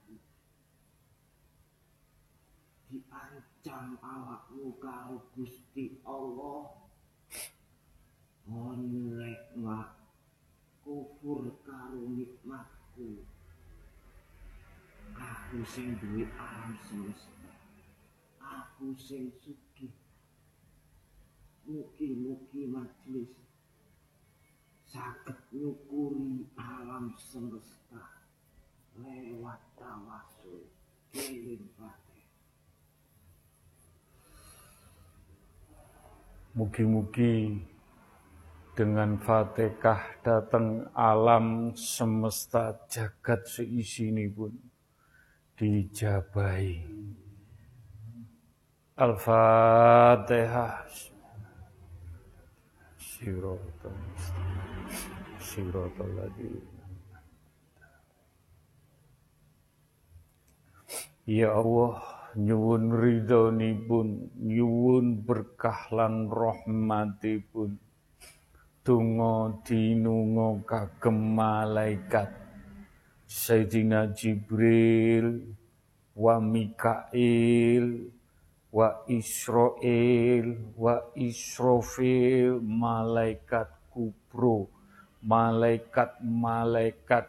Diancam 2.89 3.99
awakmu 4.01 4.81
karo 4.81 5.29
Gusti 5.37 6.01
Allah. 6.09 6.73
Onlek 8.49 9.53
mak 9.59 9.99
kufur 10.87 11.51
karo 11.67 12.01
nikmatku 12.17 13.27
aku 15.17 15.65
sing 15.65 15.97
duwe 16.01 16.25
semesta 16.85 17.37
aku 18.77 18.93
sing 18.97 19.33
sugih. 19.41 19.95
Mugi-mugi 21.67 22.71
majelis 22.71 23.33
saged 24.87 25.41
nyukuri 25.51 26.47
alam 26.55 27.11
semesta 27.19 28.23
lewat 29.01 29.59
tawasul 29.75 30.71
kirim 31.11 31.67
Mugi-mugi 36.57 37.61
dengan 38.73 39.21
Fatihah 39.21 40.21
datang 40.25 40.89
alam 40.97 41.77
semesta 41.77 42.77
jagat 42.89 43.45
seisi 43.45 44.09
ini 44.09 44.29
pun 44.29 44.76
dijabai. 45.57 46.85
Al-Fatihah. 48.97 50.85
Ya 61.27 61.51
Allah, 61.51 61.97
nyuwun 62.37 62.93
pun, 63.89 64.09
nyuwun 64.37 65.25
berkah 65.25 65.89
lan 65.91 66.29
rahmatipun. 66.29 67.81
Tungo 68.87 69.67
dinungo 69.67 70.63
kagem 70.63 71.35
malaikat 71.35 72.46
Sayyidina 73.27 74.15
Jibril 74.15 75.51
wa 76.15 76.39
Mikail 76.39 78.07
wa 78.71 79.03
Israel 79.11 80.47
wa 80.79 81.03
Israfil 81.19 82.63
malaikat 82.63 83.67
kubro 83.91 84.71
malaikat-malaikat 85.27 87.27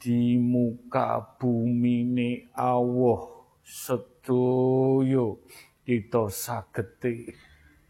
di 0.00 0.40
muka 0.40 1.20
bumi 1.36 2.08
ini 2.08 2.48
Allah 2.56 3.28
sedoyo 3.60 5.44
kita 5.84 6.32
sagete 6.32 7.36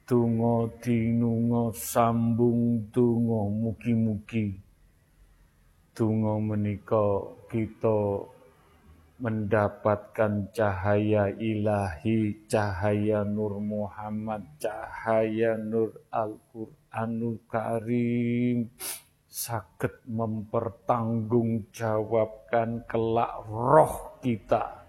donga 0.03 0.67
dinunga 0.83 1.71
sambung 1.79 2.91
donga 2.91 3.47
mugi-mugi 3.55 4.66
donga 5.97 6.37
menika 6.37 7.25
kita 7.49 8.29
mendapatkan 9.17 10.53
cahaya 10.53 11.33
ilahi, 11.41 12.45
cahaya 12.45 13.25
Nur 13.25 13.57
Muhammad, 13.65 14.45
cahaya 14.61 15.57
Nur 15.57 16.05
Al-Quranul 16.13 17.41
Karim, 17.49 18.69
sakit 19.25 20.05
mempertanggungjawabkan 20.05 22.85
kelak 22.85 23.49
roh 23.49 24.21
kita, 24.21 24.85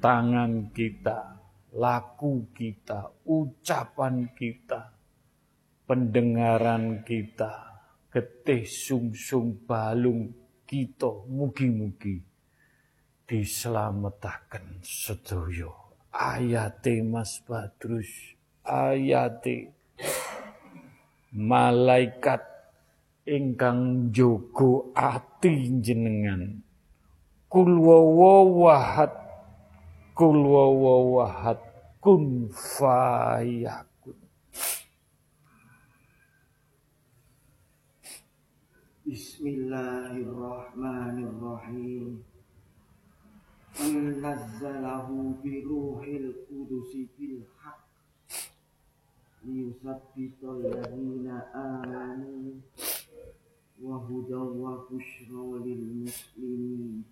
tangan 0.00 0.72
kita, 0.72 1.44
laku 1.76 2.48
kita, 2.56 3.12
ucapan 3.28 4.32
kita, 4.32 4.96
pendengaran 5.84 7.04
kita, 7.04 7.73
getih 8.14 8.62
sungsung 8.62 9.58
balung 9.66 10.30
kita, 10.62 11.26
mugi-mugi 11.26 12.22
dislametaken 13.26 14.78
sedaya. 14.86 15.74
Ayate 16.14 17.02
Mas 17.02 17.42
Badrus 17.42 18.38
ayate 18.62 19.74
malaikat 21.34 22.38
ingkang 23.26 24.14
jogo 24.14 24.94
ati 24.94 25.74
jenengan. 25.82 26.62
Kul 27.50 27.82
wawahad 27.82 29.10
kul 30.14 30.38
wawahad 30.38 31.58
kun 31.98 32.46
fayakun 32.54 33.93
Bismillahirrahmanirrahim. 39.44 42.24
Nazzalahu 44.24 45.36
biruhil 45.44 46.48
qudusi 46.48 47.12
bil 47.12 47.44
haq 47.60 47.84
liyusabbital 49.44 50.64
ladina 50.64 51.44
amanu 51.52 52.56
wa 53.84 54.00
hudaw 54.00 54.48
wa 54.48 54.80
bushra 54.88 55.60
lil 55.60 56.08
muslimin. 56.08 57.04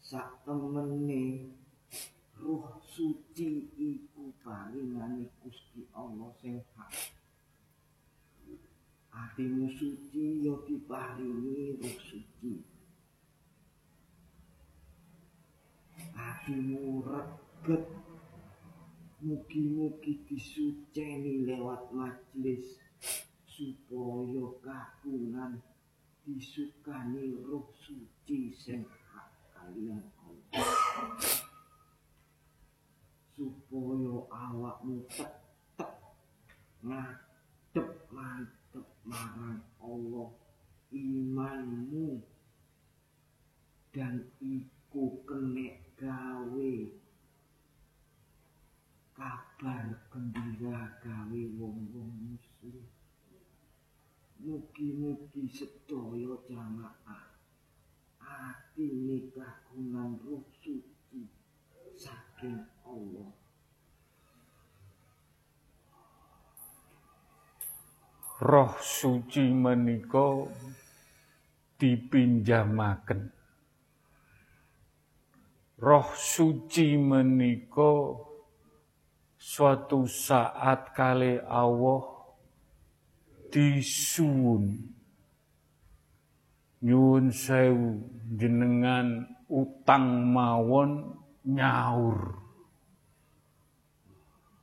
Sak 0.00 0.40
temene 0.48 1.44
ruh 2.40 2.72
suci 2.88 3.68
iku 3.76 4.32
paringane 4.40 5.28
Gusti 5.44 5.84
Allah 5.92 6.32
sing 6.40 6.64
hak 6.72 7.19
Hatimu 9.20 9.68
suci 9.76 10.40
yo 10.40 10.64
diparingi 10.64 11.76
roh 11.76 11.96
suci. 12.08 12.52
Hatimu 16.16 17.04
reget 17.04 17.84
Mugi-mugi 19.20 20.24
disuceni 20.24 21.44
lewat 21.44 21.92
majlis 21.92 22.80
supaya 23.44 24.56
kagungan 24.64 25.60
disukani 26.24 27.36
roh 27.44 27.68
suci 27.76 28.56
sing 28.56 28.88
kalian 29.52 30.00
Allah. 30.24 30.64
Supaya 33.36 34.16
awakmu 34.32 35.04
tetep 35.12 35.92
ngadep 36.80 37.88
mantep 38.08 38.59
marang 39.10 39.58
Allah 39.82 40.30
imanmu 40.94 42.22
dan 43.90 44.22
iku 44.38 45.18
kene 45.26 45.82
gawe. 45.98 46.74
Kabar 49.18 49.84
gembira 50.08 50.96
gawe 51.02 51.40
wong-wong 51.58 52.12
muslim 52.30 52.86
mugi-mugi 54.40 55.44
sedaya 55.52 56.32
jamaah 56.48 57.28
ati 58.16 58.88
kagungan 59.36 60.16
roh 60.24 60.40
suci 60.64 61.28
saking 61.92 62.56
Allah 62.88 63.36
roh 68.50 68.74
suci 68.82 69.46
menika 69.54 70.42
dipinjamaken. 71.78 73.30
Roh 75.78 76.10
suci 76.18 76.98
menika 76.98 78.18
suatu 79.38 80.02
saat 80.10 80.90
kali 80.98 81.38
Allah 81.46 82.02
disuwun. 83.54 84.82
Nyuwun 86.82 87.30
sewu 87.30 88.02
jenengan 88.34 89.30
utang 89.46 90.26
mawon 90.26 91.14
nyaur 91.46 92.49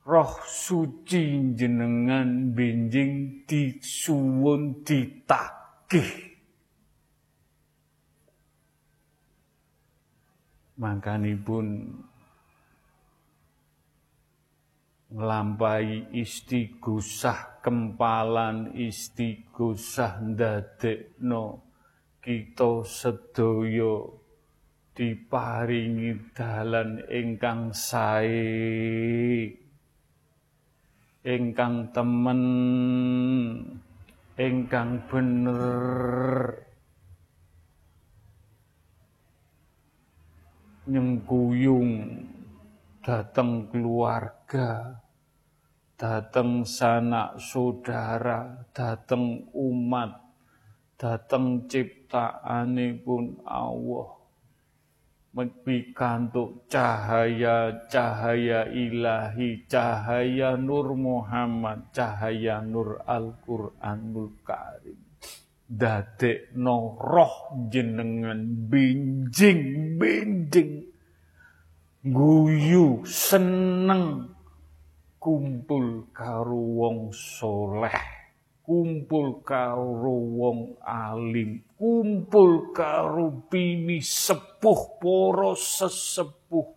roh 0.07 0.39
suci 0.47 1.51
jenengan 1.51 2.55
benjing 2.55 3.43
disuwun 3.43 4.79
ditagih. 4.87 6.31
Pun 11.43 11.67
nglampahi 15.11 16.15
istighosah 16.15 17.59
kempalan 17.59 18.71
istighosah 18.79 20.23
ndadekno 20.23 21.67
kita 22.23 22.85
sedaya 22.87 24.07
diparingi 24.95 26.31
dalan 26.31 27.03
ingkang 27.11 27.75
sae 27.75 29.66
ingkang 31.28 31.91
temen. 31.91 32.41
Ingkang 34.39 35.03
bener. 35.11 35.67
Nyengkuyung. 40.88 42.23
Dateng 43.03 43.67
keluarga. 43.67 45.03
Dateng 45.99 46.63
sanak 46.63 47.43
saudara. 47.43 48.63
Dateng 48.71 49.51
umat. 49.51 50.15
Dateng 50.95 51.67
ciptaane 51.67 53.03
pun 53.03 53.38
Allah 53.43 54.16
pikantuk 55.45 56.65
cahaya-cahaya 56.65 58.65
ilahi, 58.73 59.69
cahaya 59.69 60.57
Nur 60.57 60.97
Muhammad, 60.97 61.93
cahaya 61.93 62.65
Nur 62.65 63.05
Al-Qur'anul 63.05 64.33
Karim. 64.41 64.97
Dadek 65.67 66.55
no 66.57 66.95
roh 66.97 67.53
jenengan 67.69 68.39
binjing-binjing 68.71 70.88
guyu 72.07 73.03
seneng 73.03 74.31
kumpul 75.19 76.07
karo 76.15 76.55
wong 76.55 77.11
soleh 77.11 78.16
kumpul 78.68 79.47
karo 79.47 80.11
wong 80.11 80.76
alim, 80.84 81.63
kumpul 81.80 82.76
karo 82.76 83.47
bini 83.47 84.03
sepuh 84.03 84.99
para 84.99 85.55
sesepuh. 85.55 86.68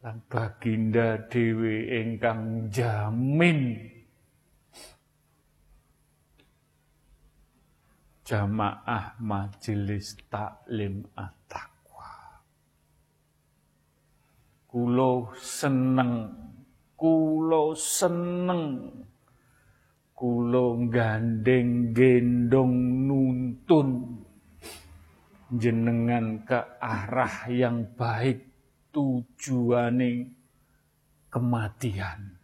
Lan 0.00 0.16
baginda 0.26 1.28
dhewe 1.28 1.92
ingkang 1.92 2.72
jamin 2.72 3.92
jamaah 8.24 9.12
majelis 9.20 10.16
taklim 10.32 11.04
at-taqwa. 11.12 12.40
Kulo 14.66 15.36
seneng, 15.36 16.32
kulo 17.02 17.74
seneng, 17.74 18.86
kulo 20.14 20.86
gandeng 20.86 21.90
gendong 21.90 22.78
nuntun. 23.10 23.88
Jenengan 25.50 26.46
ke 26.46 26.78
arah 26.78 27.50
yang 27.50 27.90
baik 27.98 28.46
tujuane 28.94 30.30
kematian. 31.26 32.38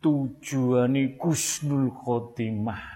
Tujuane 0.00 1.20
kusnul 1.20 1.92
khotimah. 1.92 2.86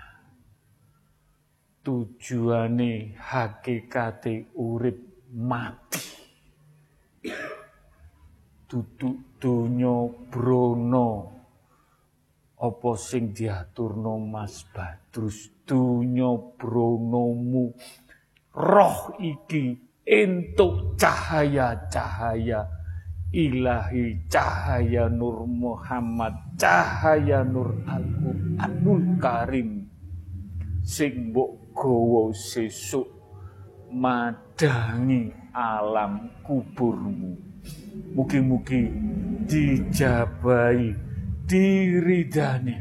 Tujuane 1.84 3.20
hakikate 3.20 4.48
urip 4.56 5.28
mati. 5.36 6.02
Duduk 8.64 9.31
donya 9.42 10.06
brono. 10.30 11.10
Apa 12.62 12.94
sing 12.94 13.34
diaturno 13.34 14.22
Mas 14.22 14.62
Badrus? 14.70 15.50
Donya 15.66 16.30
bronomu. 16.54 17.74
Roh 18.54 19.18
iki 19.18 19.74
entuk 20.06 20.94
cahaya-cahaya. 20.94 22.70
Ilahi 23.32 24.28
cahaya 24.30 25.08
Nur 25.10 25.48
Muhammad 25.48 26.54
cahaya 26.54 27.42
Nur 27.42 27.82
Al-Qur'anul 27.82 29.18
Karim. 29.18 29.90
Sing 30.86 31.32
mbok 31.32 31.72
gawa 31.74 32.30
sesuk 32.30 33.08
madangi 33.90 35.32
alam 35.56 36.30
kuburmu. 36.44 37.51
Mugi-mugi 38.12 38.92
dijabai, 39.48 40.94
diridani. 41.48 42.78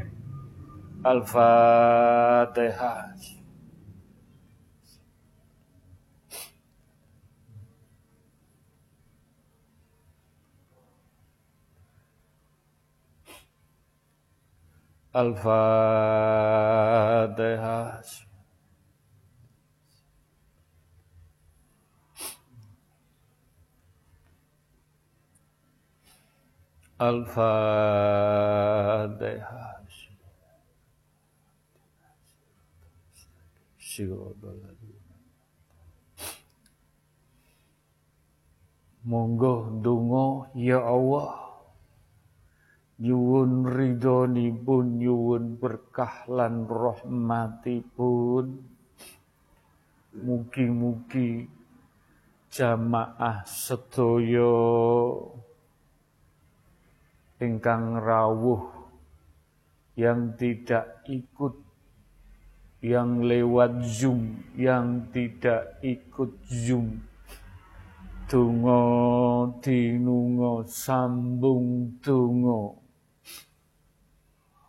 Al-Fatihah. 1.02 1.82
Al-Fatihah. 15.12 15.92
Al-Fatihah. 27.02 28.62
Monggo 39.02 39.82
donga 39.82 40.46
ya 40.54 40.78
Allah. 40.78 41.42
Nyuwun 43.02 43.66
ridhonipun, 43.66 45.02
nyuwun 45.02 45.58
berkah 45.58 46.22
lan 46.30 46.70
rahmatipun. 46.70 48.62
Mugi-mugi 50.22 51.50
jamaah 52.46 53.42
sedaya 53.42 54.54
ingkang 57.42 57.98
rawuh 57.98 58.70
yang 59.98 60.38
tidak 60.38 61.02
ikut 61.10 61.58
yang 62.78 63.26
lewat 63.26 63.82
Zoom 63.82 64.46
yang 64.54 65.10
tidak 65.10 65.82
ikut 65.82 66.38
Zoom 66.46 67.02
tungo 68.30 68.80
dinungo 69.58 70.62
sambung 70.70 71.98
tungo 71.98 72.82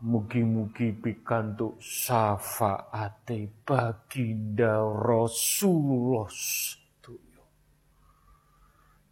Mugi-mugi 0.04 0.92
pikantuk 1.00 1.80
syafaate 1.80 3.48
baginda 3.64 4.84
Rasulullah. 4.84 6.28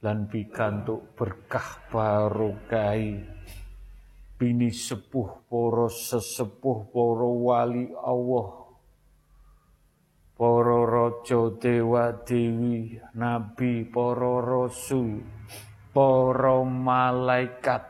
Lan 0.01 0.25
pikantuk 0.25 1.13
berkah 1.13 1.77
barokai 1.93 3.21
bini 4.33 4.73
sepuh 4.73 5.45
para 5.45 5.85
sesepuh 5.93 6.89
para 6.89 7.29
wali 7.29 7.93
Allah. 7.93 8.65
Para 10.33 10.77
raja 10.89 11.53
dewa 11.53 12.17
dewi 12.25 12.97
nabi 13.13 13.85
para 13.85 14.41
rasul 14.41 15.21
para 15.93 16.65
malaikat. 16.65 17.85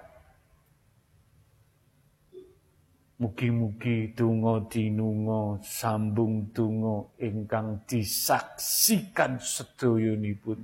Mugi-mugi 3.23 4.11
donga 4.11 4.67
dinunga 4.67 5.63
sambung 5.63 6.51
donga 6.51 7.07
ingkang 7.23 7.87
disaksikan 7.87 9.39
sedayanipun. 9.39 10.59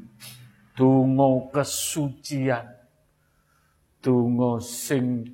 Donga 0.78 1.50
kesucian. 1.50 2.70
Donga 3.98 4.62
sing 4.62 5.26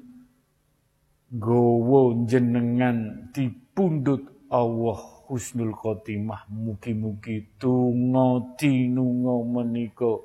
nggawa 1.35 2.23
jenengan 2.23 3.27
dipundhut 3.35 4.23
Allah 4.47 5.01
husnul 5.27 5.75
khotimah. 5.75 6.47
Mugi-mugi 6.47 7.59
donga 7.59 8.55
dinunga 8.55 9.35
menika 9.43 10.23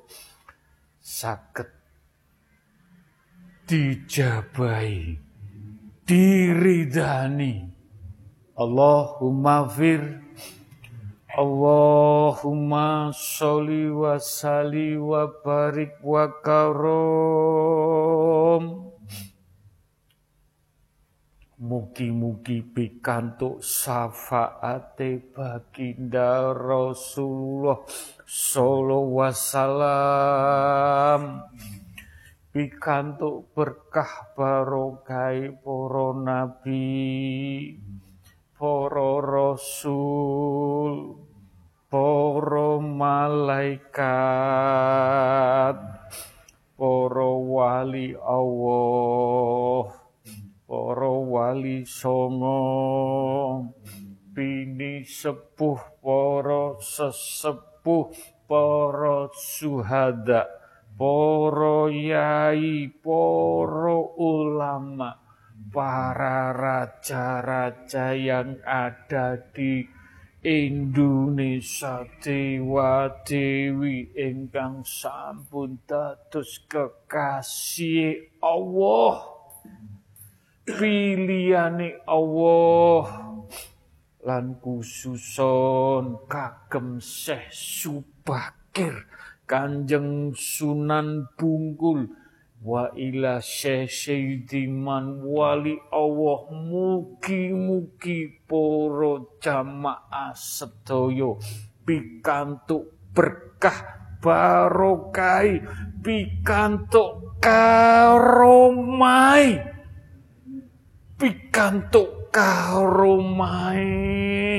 saged 1.03 1.67
dijabahi 3.67 5.19
diridani. 6.07 7.69
Allahumma 8.59 9.67
fir 9.69 10.19
Allahumma 11.39 13.15
sholli 13.15 13.87
wa 13.87 14.19
salli 14.19 14.99
wa 14.99 15.23
barik 15.39 15.95
wa 16.03 16.27
karom. 16.43 18.63
Mugi-mugi 21.63 22.59
pikantuk 22.59 23.63
syafaate 23.63 25.31
baginda 25.31 26.51
Rasulullah 26.51 27.87
sallallahu 28.27 29.23
wasallam. 29.23 31.47
Pikantuk 32.51 33.55
berkah 33.55 34.35
barokai 34.35 35.55
para 35.55 36.07
nabi, 36.19 37.79
para 38.59 39.23
rasul, 39.23 41.28
para 41.89 42.77
malaikat, 42.79 43.97
para 46.77 47.29
wali 47.33 48.15
Allah, 48.15 49.89
para 50.69 51.09
wali 51.09 51.83
songo, 51.89 53.73
bini 54.31 55.01
sepuh 55.03 55.81
para 55.99 56.77
sesepuh 56.79 58.13
para 58.47 59.27
suhada 59.33 60.59
para 60.99 61.87
yai, 61.87 62.91
para 62.99 63.95
ulama, 64.19 65.15
para 65.71 66.51
raja-raja 66.51 68.11
yang 68.19 68.59
ada 68.67 69.39
di 69.55 69.87
Indonesia 70.39 72.07
dewa 72.23 73.11
dewi 73.27 74.07
ingkang 74.15 74.87
sampun 74.87 75.83
dados 75.83 76.63
kekasih 76.63 78.39
Allah. 78.39 79.35
Pilihane 80.63 81.99
Allah. 82.07 83.03
Lan 84.23 84.55
khususon 84.63 86.23
kagem 86.31 87.03
Syekh 87.03 87.51
Subakir 87.51 88.95
Kanjeng 89.43 90.31
Sunan 90.39 91.27
Bungkul 91.35 92.15
wa 92.59 92.91
ila 92.91 93.39
syaidiman 93.39 95.23
wali 95.23 95.79
Allah 95.91 96.39
mugi-mugi 96.51 98.43
poro 98.43 99.39
jamaah 99.39 100.35
sedoyo 100.35 101.39
pikantuk 101.87 103.15
berkah 103.15 104.11
barokai 104.19 105.63
pikantuk 106.03 107.39
karomai. 107.39 109.55
Pikantuk 111.19 112.31
karomai 112.31 113.83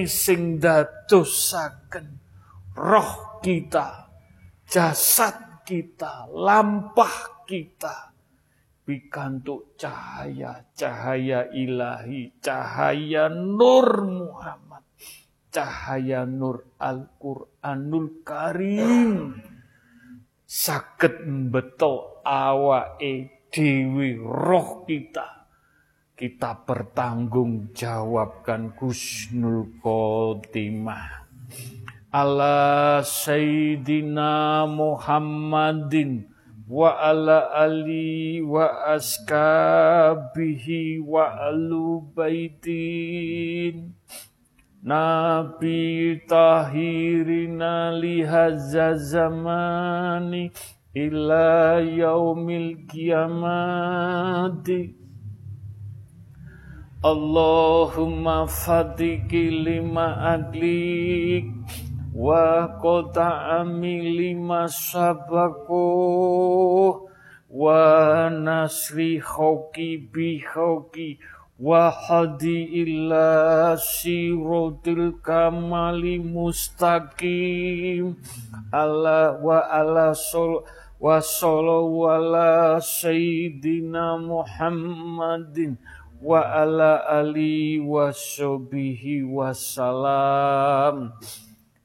sing 0.04 0.60
dadosaken 0.60 2.20
roh 2.76 3.40
kita 3.40 4.12
jasad 4.68 5.64
kita 5.64 6.28
lampah 6.28 7.39
kita 7.50 8.14
pikantuk 8.86 9.74
cahaya-cahaya 9.74 11.50
ilahi, 11.50 12.38
cahaya 12.38 13.26
nur 13.26 14.06
Muhammad, 14.06 14.86
cahaya 15.50 16.22
nur 16.30 16.78
Al-Qur'anul 16.78 18.22
Karim. 18.22 19.34
Sakit 20.46 21.26
beto 21.50 22.22
awake 22.22 23.50
dewi 23.50 24.14
roh 24.14 24.86
kita. 24.86 25.50
Kita 26.14 26.54
bertanggung 26.62 27.74
jawabkan 27.74 28.78
Gusnul 28.78 29.74
Khotimah. 29.82 31.26
Ala 32.10 32.98
Sayyidina 33.02 34.66
Muhammadin 34.66 36.29
wa 36.70 37.02
ala 37.02 37.50
ali 37.50 38.38
wa 38.46 38.94
askabihi 38.94 41.02
wa 41.02 41.34
alu 41.50 42.06
baitin. 42.14 43.98
Nabi 44.82 46.16
tahirina 46.24 47.92
lihazza 47.98 48.94
zamani 48.94 50.50
ila 50.94 51.80
yaumil 51.84 52.86
kiamati 52.88 54.94
Allahumma 57.02 58.44
fatiki 58.46 59.64
lima 59.64 60.16
adlik 60.36 61.48
wa 62.10 62.66
qata'ami 62.82 64.18
lima 64.18 64.66
sabaku 64.66 65.86
wa 67.50 68.26
nasri 68.30 69.22
khawki 69.22 70.10
bi 70.10 70.42
khawki 70.42 71.18
wa 71.60 71.90
hadi 71.90 72.66
illa 72.82 73.76
sirotil 73.78 75.18
kamali 75.22 76.18
mustaqim. 76.18 78.16
Ala 78.74 79.38
wa 79.38 79.60
ala 79.70 80.14
sol 80.14 80.66
wa 81.00 81.20
sallu 81.20 82.04
ala 82.10 82.76
sayyidina 82.82 84.20
Muhammadin 84.20 85.78
wa 86.20 86.44
ala 86.44 87.00
ali 87.08 87.80
wa 87.80 88.12
sahbihi 88.12 89.24
wa 89.24 89.56
salam 89.56 91.16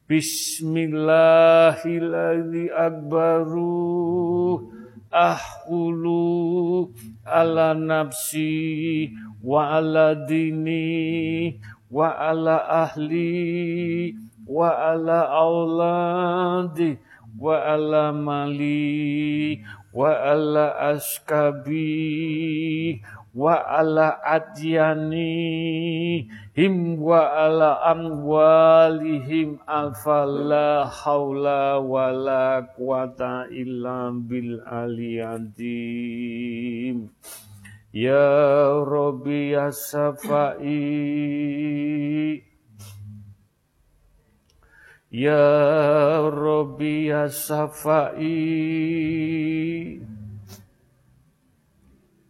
Bismillahirrahmanirrahim. 0.06 2.70
Akbaru 2.78 4.70
ahulu 5.10 6.94
ala 7.26 7.74
nafsi 7.74 9.10
wa 9.42 9.82
ala 9.82 10.14
dini 10.30 11.58
wa 11.90 12.14
ala 12.22 12.86
ahli 12.86 14.14
wa 14.46 14.94
ala 14.94 15.26
auladi 15.26 17.02
wa 17.42 17.66
ala 17.66 18.14
mali 18.14 19.58
wa 19.90 20.22
ala 20.22 20.94
askabi 20.94 23.02
wa 23.36 23.60
ala 23.68 24.24
adyani 24.24 25.12
him 26.56 26.96
wa 27.04 27.20
ala 27.36 27.84
amwalihim 27.92 29.60
afala 29.68 30.88
haula 30.88 31.84
wala 31.84 32.64
quwata 32.80 33.52
illa 33.52 34.16
bil 34.16 34.64
aliyadim 34.64 36.16
ya 37.92 38.72
rabbi 38.88 39.52
ya 39.52 39.68
safai. 39.72 40.80
Ya 45.16 46.28
rabbi 46.28 47.08
ya 47.08 47.32
safai 47.32 48.26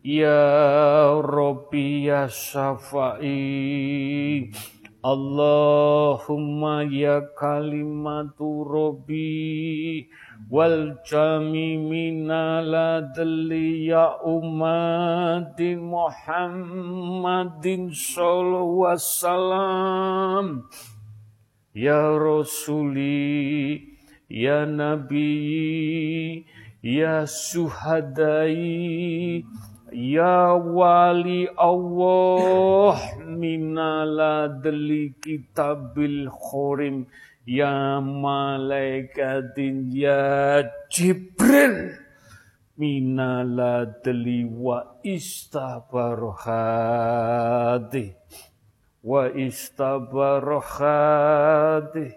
Ya 0.05 1.17
Rabbi 1.17 2.05
ya 2.05 2.29
Syafa'i 2.29 3.33
Allahumma 5.01 6.85
ya 6.85 7.25
kalimatu 7.33 8.69
Rabbi. 8.69 10.05
Wal 10.45 11.01
jami 11.09 11.81
minaladli 11.81 13.89
ya 13.89 14.21
umatin 14.21 15.89
Muhammadin 15.89 17.89
sallallahu 17.89 18.85
wasallam. 18.85 20.69
Ya 21.73 22.13
Rasuli 22.13 23.89
Ya 24.29 24.69
Nabi 24.69 26.45
Ya 26.85 27.25
Suhadai 27.25 29.41
يا 29.95 30.51
والي 30.51 31.49
الله 31.61 32.99
من 33.23 33.79
لدل 34.03 35.13
كتاب 35.23 35.99
الخورم 35.99 37.05
يا 37.47 37.99
ملائكة 37.99 39.59
يا 39.93 40.71
جبريل 40.91 41.91
من 42.77 43.19
لدل 43.55 44.49
واستبر 44.57 46.35
هادي 46.45 48.13
واستبر 49.03 50.57
هادي 50.79 52.11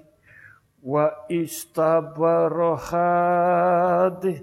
واستبر 0.83 2.63
هادي 2.93 4.43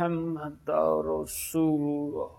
Muhammad 0.00 0.64
Rasulullah. 1.04 2.32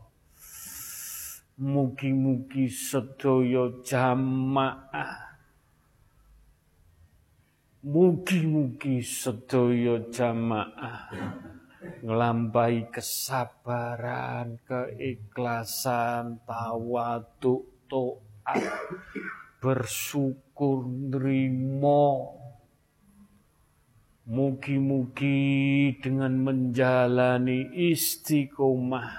Mugi-mugi 1.62 2.66
sedaya 2.66 3.70
jamaah. 3.86 5.38
Mugi-mugi 7.86 9.06
sedaya 9.06 10.02
jamaah. 10.10 11.06
Nglampahi 12.02 12.90
kesabaran, 12.90 14.58
keikhlasan, 14.66 16.42
tawaduk, 16.50 17.86
taat, 17.86 18.74
bersyukur 19.62 20.90
nerimo 20.90 22.41
Mugi-mugi 24.32 25.92
dengan 26.00 26.32
menjalani 26.40 27.68
istiqomah 27.92 29.12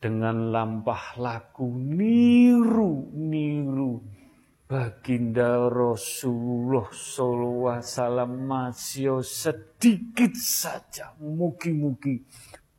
dengan 0.00 0.48
lampah 0.48 1.20
laku 1.20 1.68
niru-niru 1.68 4.00
Baginda 4.64 5.68
Rasulullah 5.68 6.88
sallallahu 6.88 7.76
alaihi 7.76 7.92
wasallam 7.92 8.40
masih 8.48 9.20
sedikit 9.20 10.32
saja. 10.32 11.12
Mugi-mugi 11.20 12.24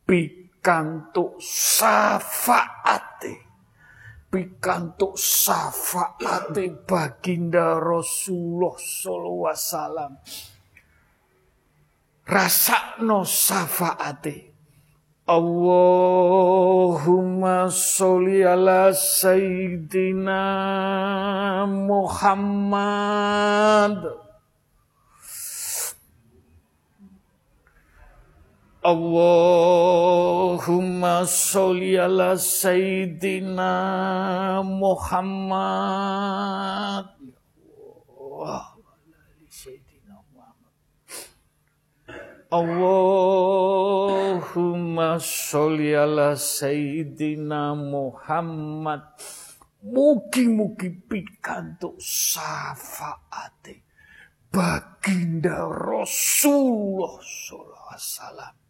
pikantuk 0.02 1.38
syafaate 1.38 3.43
pikantuk 4.34 5.14
syafaate 5.14 6.82
baginda 6.82 7.78
Rasulullah 7.78 8.74
sallallahu 8.74 9.46
alaihi 9.46 9.62
wasallam. 9.62 10.18
Rasakno 12.26 13.22
syafaate 13.22 14.50
Allahumma 15.30 16.10
sholli 17.70 18.42
ala 18.42 18.90
sayyidina 18.90 20.42
Muhammad 21.70 23.04
Allahumma 28.84 30.04
sholli 31.24 31.96
ala 31.96 32.36
sayyidina 32.36 33.72
Muhammad. 34.60 35.56
Allahumma 42.52 43.56
sholli 45.16 45.96
ala 45.96 46.36
sayyidina 46.36 47.72
Muhammad. 47.72 49.00
Mugi-mugi 49.80 50.92
pikantuk 51.08 51.96
syafaate 51.96 53.80
baginda 54.52 55.72
Rasulullah 55.72 57.16
sallallahu 57.24 57.88
alaihi 57.88 57.96
wasallam 57.96 58.63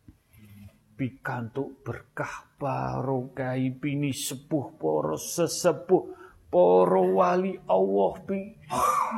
pikantuk 0.95 1.83
berkah 1.83 2.49
barokah 2.57 3.59
pini 3.79 4.15
sepuh 4.15 4.79
para 4.79 5.19
sesepuh 5.19 6.15
para 6.49 7.03
wali 7.03 7.59
Allah 7.67 8.15
pi 8.23 8.55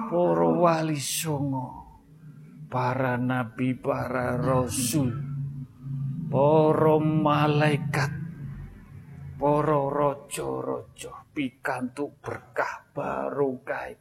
para 0.09 0.49
wali 0.49 0.97
songo 0.97 1.85
para 2.73 3.21
nabi 3.21 3.77
para 3.77 4.35
rasul 4.41 5.37
para 6.27 6.99
malaikat, 6.99 8.13
para 9.39 9.81
raja-raja 9.95 11.15
pikantuk 11.31 12.19
berkah 12.19 12.83
barokah, 12.91 13.95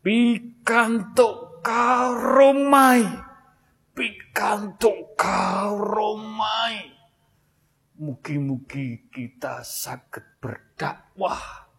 pikantuk 0.00 1.60
karomai, 1.64 3.02
pikantuk 3.92 5.18
karomai. 5.18 7.01
Mugi-mugi 8.02 9.14
kita 9.14 9.62
sakit 9.62 10.42
berdakwah. 10.42 11.70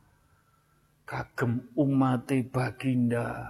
Kagem 1.03 1.67
umat 1.76 2.32
baginda 2.47 3.43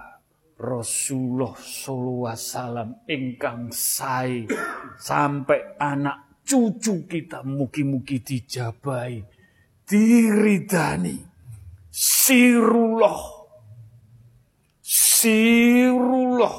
Rasulullah 0.58 1.54
sallallahu 1.54 2.26
wasallam 2.26 2.98
ingkang 3.06 3.70
sae. 3.70 4.50
Sampai 4.98 5.78
anak 5.78 6.42
cucu 6.42 7.06
kita 7.06 7.46
mugi-mugi 7.46 8.18
dijabai, 8.18 9.22
diridani, 9.86 11.22
sirullah, 11.94 13.22
sirullah, 14.82 16.56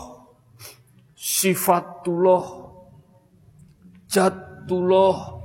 sifatullah, 1.11 2.45
jatullah, 4.07 5.43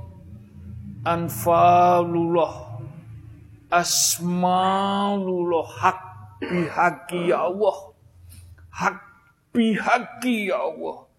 anfalullah, 1.01 2.77
asmaulullah, 3.73 5.67
hak 5.81 5.99
bihaki 6.41 7.33
ya 7.33 7.49
Allah, 7.49 7.77
hak 8.69 8.97
bihaki 9.53 10.53
ya 10.53 10.61
Allah. 10.61 11.09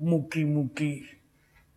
Mugi-mugi 0.00 1.04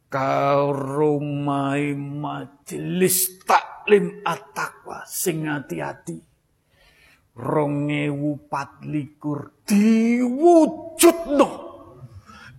karomai 0.08 1.92
majelis 1.92 3.44
taklim 3.44 4.24
at-taqwa 4.24 5.04
sing 5.04 5.44
ati-ati 5.44 6.24
rongewu 7.36 8.48
patlikur 8.48 9.52
diwujudno. 9.68 11.50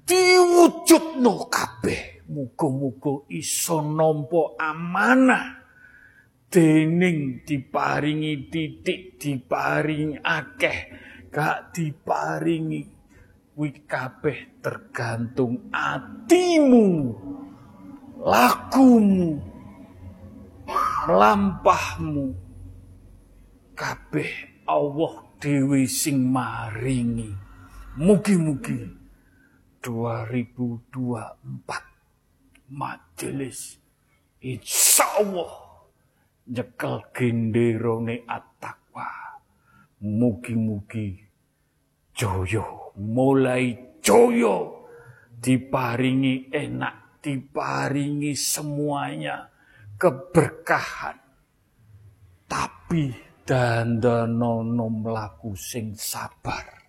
Diwujudno 0.05 1.48
kabeh 1.48 2.13
muga-muga 2.30 3.26
iso 3.32 3.82
nampa 3.82 4.54
amanah. 4.60 5.64
Dening 6.48 7.42
diparingi 7.42 8.46
titik 8.46 9.18
diparingi 9.18 10.22
akeh. 10.22 10.78
Gak 11.34 11.74
diparingi 11.74 12.94
kuwi 13.54 13.70
kabeh 13.90 14.62
tergantung 14.62 15.66
atimu 15.74 17.10
lakumu, 18.24 19.36
lampahmu, 21.04 22.32
kabeh 23.76 24.64
Allah 24.64 25.28
dewi 25.36 25.84
sing 25.84 26.32
maringi. 26.32 27.28
Mugi-mugi 27.94 28.90
2024 29.84 31.93
majelis 32.70 33.80
insya 34.44 35.24
Allah 35.24 35.52
nyekel 36.48 37.00
genderone 37.16 38.28
at-taqwa. 38.28 39.08
Mugi-mugi 40.04 41.16
joyo 42.12 42.92
mulai 43.00 43.96
joyo 44.04 44.84
diparingi 45.32 46.52
enak 46.52 47.24
diparingi 47.24 48.36
semuanya 48.36 49.48
keberkahan. 49.96 51.16
Tapi 52.44 53.16
dandanono 53.48 54.86
mlaku 54.92 55.56
sing 55.56 55.96
sabar. 55.96 56.84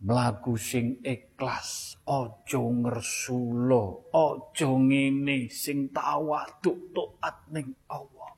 Mlaku 0.00 0.56
sing 0.56 0.96
ikhlas, 1.04 2.00
aja 2.08 2.56
ngersula, 2.56 4.08
aja 4.08 4.68
ngene 4.72 5.52
sing 5.52 5.92
tawaduk 5.92 6.96
taat 6.96 7.36
ning 7.52 7.76
Allah. 7.84 8.32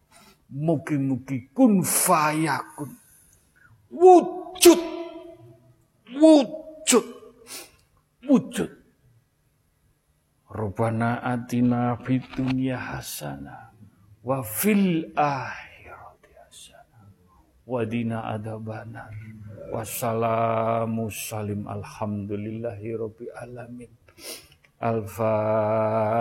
Mugi-mugi 0.50 1.54
kun 1.54 1.86
fayakun. 1.86 2.90
Wujud. 3.94 4.80
Wujud. 6.18 7.06
Wujud. 8.26 8.70
Rubana 10.52 11.24
atina 11.24 11.96
fid 12.04 12.26
dunya 12.36 12.76
hasanah 12.76 13.72
wa 14.20 14.44
fil 14.44 15.08
hasanah 15.16 15.71
wa 17.72 17.88
dina 17.88 18.28
adzabannar. 18.36 19.08
Wassalamu 19.72 21.08
salim 21.08 21.64
alhamdulillahi 21.64 22.92
rabbil 22.92 23.32
alamin. 23.40 23.88
Al-Fatihah. 24.76 26.12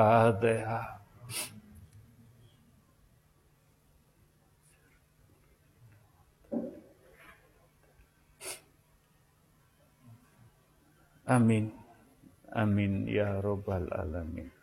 Amin. 11.31 11.71
Amin 12.51 13.07
ya 13.07 13.39
robbal 13.39 13.87
alamin. 13.91 14.60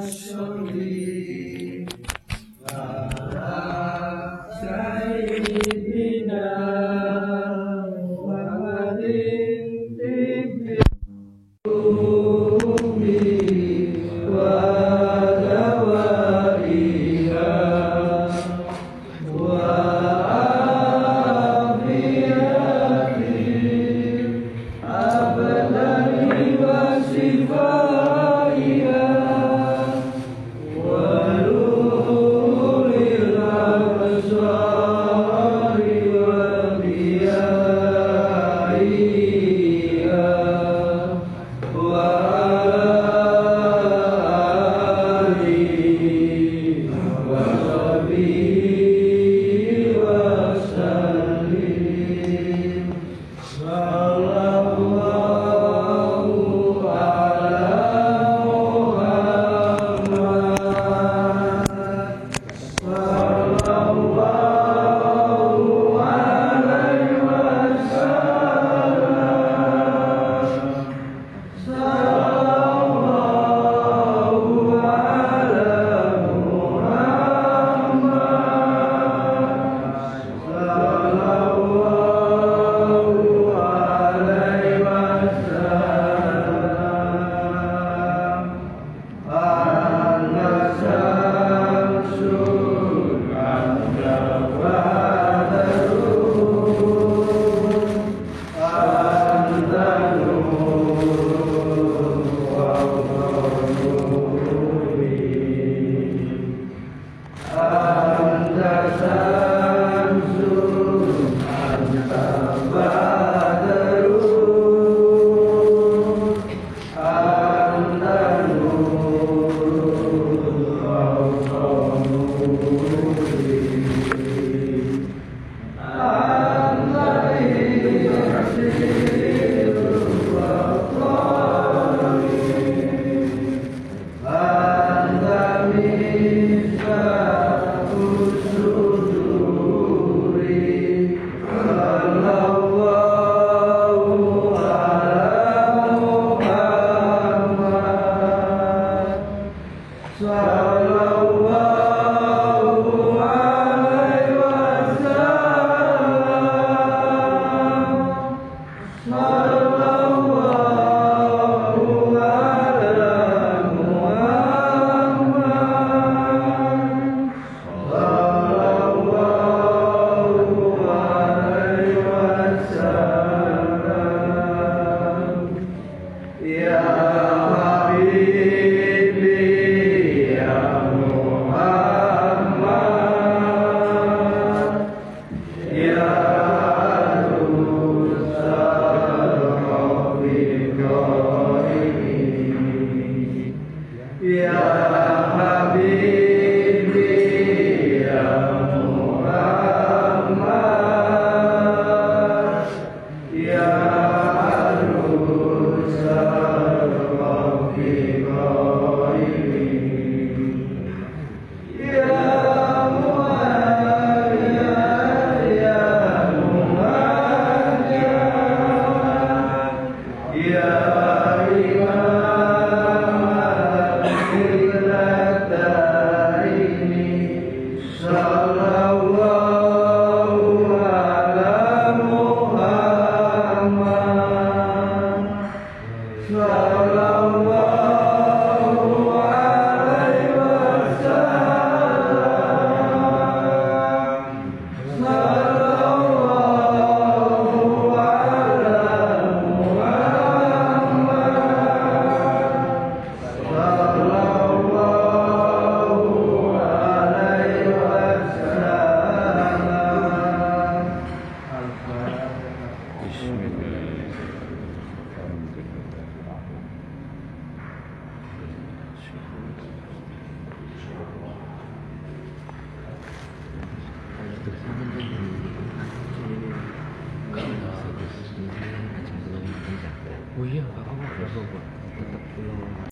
sholli 0.00 1.21